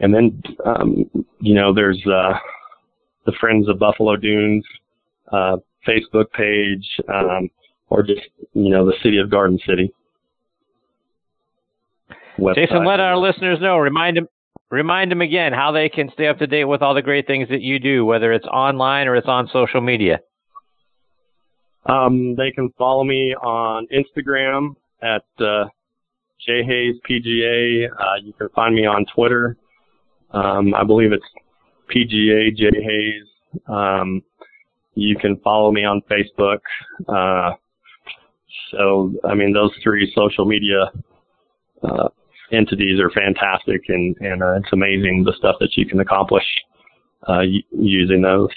and 0.00 0.12
then, 0.14 0.42
um, 0.64 1.08
you 1.40 1.54
know, 1.54 1.72
there's, 1.72 2.04
uh, 2.06 2.34
the 3.26 3.32
Friends 3.40 3.68
of 3.68 3.78
Buffalo 3.78 4.16
Dunes, 4.16 4.64
uh, 5.32 5.58
Facebook 5.86 6.30
page, 6.32 6.86
um, 7.08 7.48
or 7.90 8.02
just, 8.02 8.22
you 8.54 8.70
know, 8.70 8.84
the 8.84 8.94
city 9.02 9.18
of 9.18 9.30
Garden 9.30 9.58
City. 9.66 9.92
Website. 12.38 12.54
Jason, 12.54 12.84
let 12.84 13.00
our 13.00 13.16
listeners 13.16 13.58
know. 13.60 13.76
Remind 13.78 14.16
them, 14.16 14.28
remind 14.70 15.10
them 15.10 15.20
again 15.20 15.52
how 15.52 15.72
they 15.72 15.88
can 15.88 16.10
stay 16.12 16.28
up 16.28 16.38
to 16.38 16.46
date 16.46 16.64
with 16.64 16.82
all 16.82 16.94
the 16.94 17.02
great 17.02 17.26
things 17.26 17.48
that 17.48 17.60
you 17.60 17.78
do, 17.78 18.04
whether 18.04 18.32
it's 18.32 18.46
online 18.46 19.08
or 19.08 19.16
it's 19.16 19.28
on 19.28 19.48
social 19.52 19.80
media. 19.80 20.20
Um, 21.86 22.34
they 22.36 22.50
can 22.50 22.70
follow 22.78 23.04
me 23.04 23.34
on 23.34 23.86
Instagram 23.92 24.76
at 25.02 25.24
uh, 25.44 25.66
jhasepga. 26.48 27.88
Uh, 27.90 28.04
you 28.22 28.32
can 28.34 28.48
find 28.50 28.74
me 28.74 28.86
on 28.86 29.06
Twitter. 29.14 29.56
Um, 30.30 30.74
I 30.74 30.84
believe 30.84 31.12
it's 31.12 31.24
PGA 31.92 32.56
Jhase. 32.56 33.72
Um, 33.72 34.22
you 34.94 35.16
can 35.16 35.36
follow 35.38 35.72
me 35.72 35.84
on 35.84 36.02
Facebook. 36.10 36.60
Uh, 37.08 37.54
so, 38.70 39.12
I 39.24 39.34
mean, 39.34 39.52
those 39.52 39.72
three 39.82 40.12
social 40.14 40.44
media 40.44 40.92
uh, 41.82 42.08
entities 42.52 43.00
are 43.00 43.10
fantastic, 43.10 43.82
and 43.88 44.16
and 44.20 44.42
uh, 44.42 44.54
it's 44.54 44.72
amazing 44.72 45.24
the 45.24 45.34
stuff 45.36 45.56
that 45.60 45.76
you 45.76 45.86
can 45.86 46.00
accomplish 46.00 46.44
uh, 47.28 47.42
using 47.70 48.22
those. 48.22 48.50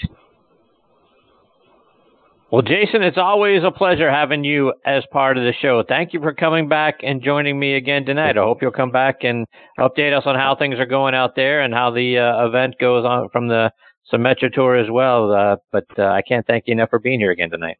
Well, 2.50 2.62
Jason, 2.62 3.02
it's 3.02 3.18
always 3.18 3.64
a 3.64 3.72
pleasure 3.72 4.08
having 4.08 4.44
you 4.44 4.74
as 4.86 5.02
part 5.10 5.36
of 5.36 5.42
the 5.42 5.52
show. 5.60 5.82
Thank 5.88 6.12
you 6.12 6.20
for 6.20 6.32
coming 6.32 6.68
back 6.68 7.00
and 7.02 7.20
joining 7.20 7.58
me 7.58 7.74
again 7.74 8.04
tonight. 8.04 8.38
I 8.38 8.42
hope 8.42 8.62
you'll 8.62 8.70
come 8.70 8.92
back 8.92 9.24
and 9.24 9.44
update 9.76 10.16
us 10.16 10.22
on 10.24 10.36
how 10.36 10.54
things 10.54 10.78
are 10.78 10.86
going 10.86 11.16
out 11.16 11.34
there 11.34 11.62
and 11.62 11.74
how 11.74 11.90
the 11.90 12.18
uh, 12.18 12.46
event 12.46 12.76
goes 12.78 13.04
on 13.04 13.28
from 13.30 13.48
the 13.48 13.72
Symetra 14.12 14.52
Tour 14.52 14.76
as 14.76 14.88
well. 14.88 15.32
Uh, 15.32 15.56
but 15.72 15.86
uh, 15.98 16.04
I 16.04 16.22
can't 16.22 16.46
thank 16.46 16.68
you 16.68 16.72
enough 16.74 16.90
for 16.90 17.00
being 17.00 17.18
here 17.18 17.32
again 17.32 17.50
tonight. 17.50 17.78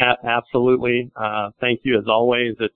A- 0.00 0.26
absolutely. 0.26 1.12
Uh, 1.14 1.50
thank 1.60 1.82
you 1.84 1.96
as 1.98 2.08
always. 2.08 2.56
It's 2.58 2.74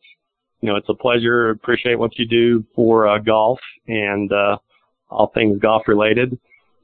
you 0.60 0.68
know, 0.68 0.76
it's 0.76 0.88
a 0.88 0.94
pleasure. 0.94 1.50
Appreciate 1.50 1.98
what 1.98 2.18
you 2.18 2.26
do 2.26 2.64
for 2.74 3.08
uh, 3.08 3.18
golf 3.18 3.58
and 3.86 4.32
uh, 4.32 4.56
all 5.10 5.30
things 5.34 5.58
golf 5.60 5.82
related. 5.86 6.38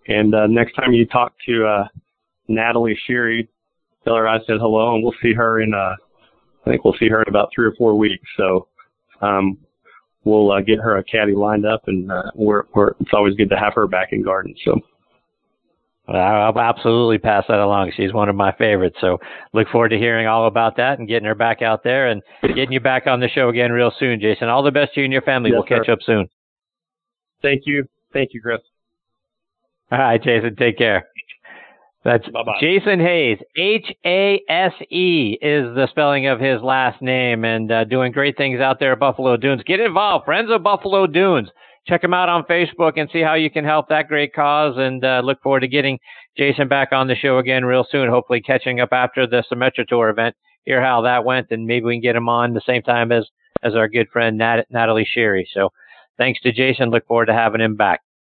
And 0.08 0.34
uh, 0.34 0.46
next 0.46 0.74
time 0.74 0.92
you 0.92 1.06
talk 1.06 1.32
to 1.46 1.66
uh, 1.66 1.84
Natalie 2.48 2.98
Sheary, 3.08 3.48
tell 4.04 4.16
her 4.16 4.28
I 4.28 4.38
said 4.46 4.58
hello, 4.60 4.94
and 4.94 5.02
we'll 5.02 5.14
see 5.22 5.32
her 5.32 5.60
in. 5.60 5.74
Uh, 5.74 5.94
I 6.66 6.70
think 6.70 6.84
we'll 6.84 6.96
see 6.98 7.08
her 7.08 7.22
in 7.22 7.28
about 7.28 7.50
three 7.54 7.66
or 7.66 7.74
four 7.76 7.96
weeks. 7.96 8.28
So 8.36 8.68
um, 9.20 9.58
we'll 10.24 10.52
uh, 10.52 10.60
get 10.60 10.78
her 10.78 10.98
a 10.98 11.04
caddy 11.04 11.34
lined 11.34 11.66
up, 11.66 11.82
and 11.86 12.10
uh, 12.10 12.30
we're, 12.34 12.64
we're, 12.74 12.90
it's 13.00 13.10
always 13.12 13.34
good 13.36 13.50
to 13.50 13.56
have 13.56 13.74
her 13.74 13.86
back 13.86 14.08
in 14.12 14.22
Garden. 14.22 14.54
So. 14.64 14.80
I'll 16.16 16.58
absolutely 16.58 17.18
pass 17.18 17.44
that 17.48 17.58
along. 17.58 17.92
She's 17.96 18.12
one 18.12 18.28
of 18.28 18.36
my 18.36 18.52
favorites. 18.52 18.96
So 19.00 19.18
look 19.52 19.68
forward 19.68 19.90
to 19.90 19.98
hearing 19.98 20.26
all 20.26 20.46
about 20.46 20.76
that 20.76 20.98
and 20.98 21.08
getting 21.08 21.26
her 21.26 21.34
back 21.34 21.62
out 21.62 21.82
there 21.84 22.08
and 22.08 22.22
getting 22.42 22.72
you 22.72 22.80
back 22.80 23.06
on 23.06 23.20
the 23.20 23.28
show 23.28 23.48
again 23.48 23.72
real 23.72 23.92
soon, 23.98 24.20
Jason. 24.20 24.48
All 24.48 24.62
the 24.62 24.70
best 24.70 24.94
to 24.94 25.00
you 25.00 25.04
and 25.04 25.12
your 25.12 25.22
family. 25.22 25.50
Yes, 25.50 25.56
we'll 25.56 25.78
catch 25.78 25.86
sir. 25.86 25.92
up 25.92 25.98
soon. 26.04 26.28
Thank 27.40 27.62
you. 27.66 27.84
Thank 28.12 28.34
you, 28.34 28.42
Chris. 28.42 28.60
All 29.90 29.98
right, 29.98 30.22
Jason. 30.22 30.56
Take 30.56 30.78
care. 30.78 31.08
That's 32.04 32.26
Bye-bye. 32.28 32.58
Jason 32.60 32.98
Hase. 32.98 33.38
H 33.56 33.86
A 34.04 34.40
S 34.48 34.72
E 34.90 35.38
is 35.40 35.74
the 35.74 35.86
spelling 35.90 36.26
of 36.26 36.40
his 36.40 36.60
last 36.60 37.00
name 37.00 37.44
and 37.44 37.70
uh, 37.70 37.84
doing 37.84 38.10
great 38.10 38.36
things 38.36 38.60
out 38.60 38.80
there 38.80 38.92
at 38.92 38.98
Buffalo 38.98 39.36
Dunes. 39.36 39.62
Get 39.64 39.80
involved. 39.80 40.24
Friends 40.24 40.50
of 40.50 40.62
Buffalo 40.62 41.06
Dunes 41.06 41.48
check 41.86 42.02
them 42.02 42.14
out 42.14 42.28
on 42.28 42.44
Facebook 42.44 42.92
and 42.96 43.08
see 43.12 43.20
how 43.20 43.34
you 43.34 43.50
can 43.50 43.64
help 43.64 43.88
that 43.88 44.08
great 44.08 44.32
cause. 44.32 44.74
And 44.76 45.04
uh, 45.04 45.22
look 45.24 45.40
forward 45.42 45.60
to 45.60 45.68
getting 45.68 45.98
Jason 46.36 46.68
back 46.68 46.92
on 46.92 47.08
the 47.08 47.14
show 47.14 47.38
again 47.38 47.64
real 47.64 47.86
soon. 47.88 48.08
Hopefully, 48.08 48.40
catching 48.40 48.80
up 48.80 48.92
after 48.92 49.26
the 49.26 49.44
Symetra 49.50 49.86
Tour 49.86 50.08
event, 50.08 50.36
hear 50.64 50.82
how 50.82 51.02
that 51.02 51.24
went, 51.24 51.48
and 51.50 51.66
maybe 51.66 51.86
we 51.86 51.94
can 51.94 52.02
get 52.02 52.16
him 52.16 52.28
on 52.28 52.54
the 52.54 52.62
same 52.66 52.82
time 52.82 53.12
as 53.12 53.26
as 53.62 53.74
our 53.74 53.88
good 53.88 54.08
friend 54.12 54.38
Nat- 54.38 54.66
Natalie 54.70 55.06
Sheary. 55.16 55.44
So, 55.52 55.70
thanks 56.18 56.40
to 56.40 56.52
Jason. 56.52 56.90
Look 56.90 57.06
forward 57.06 57.26
to 57.26 57.34
having 57.34 57.60
him 57.60 57.76
back. 57.76 58.00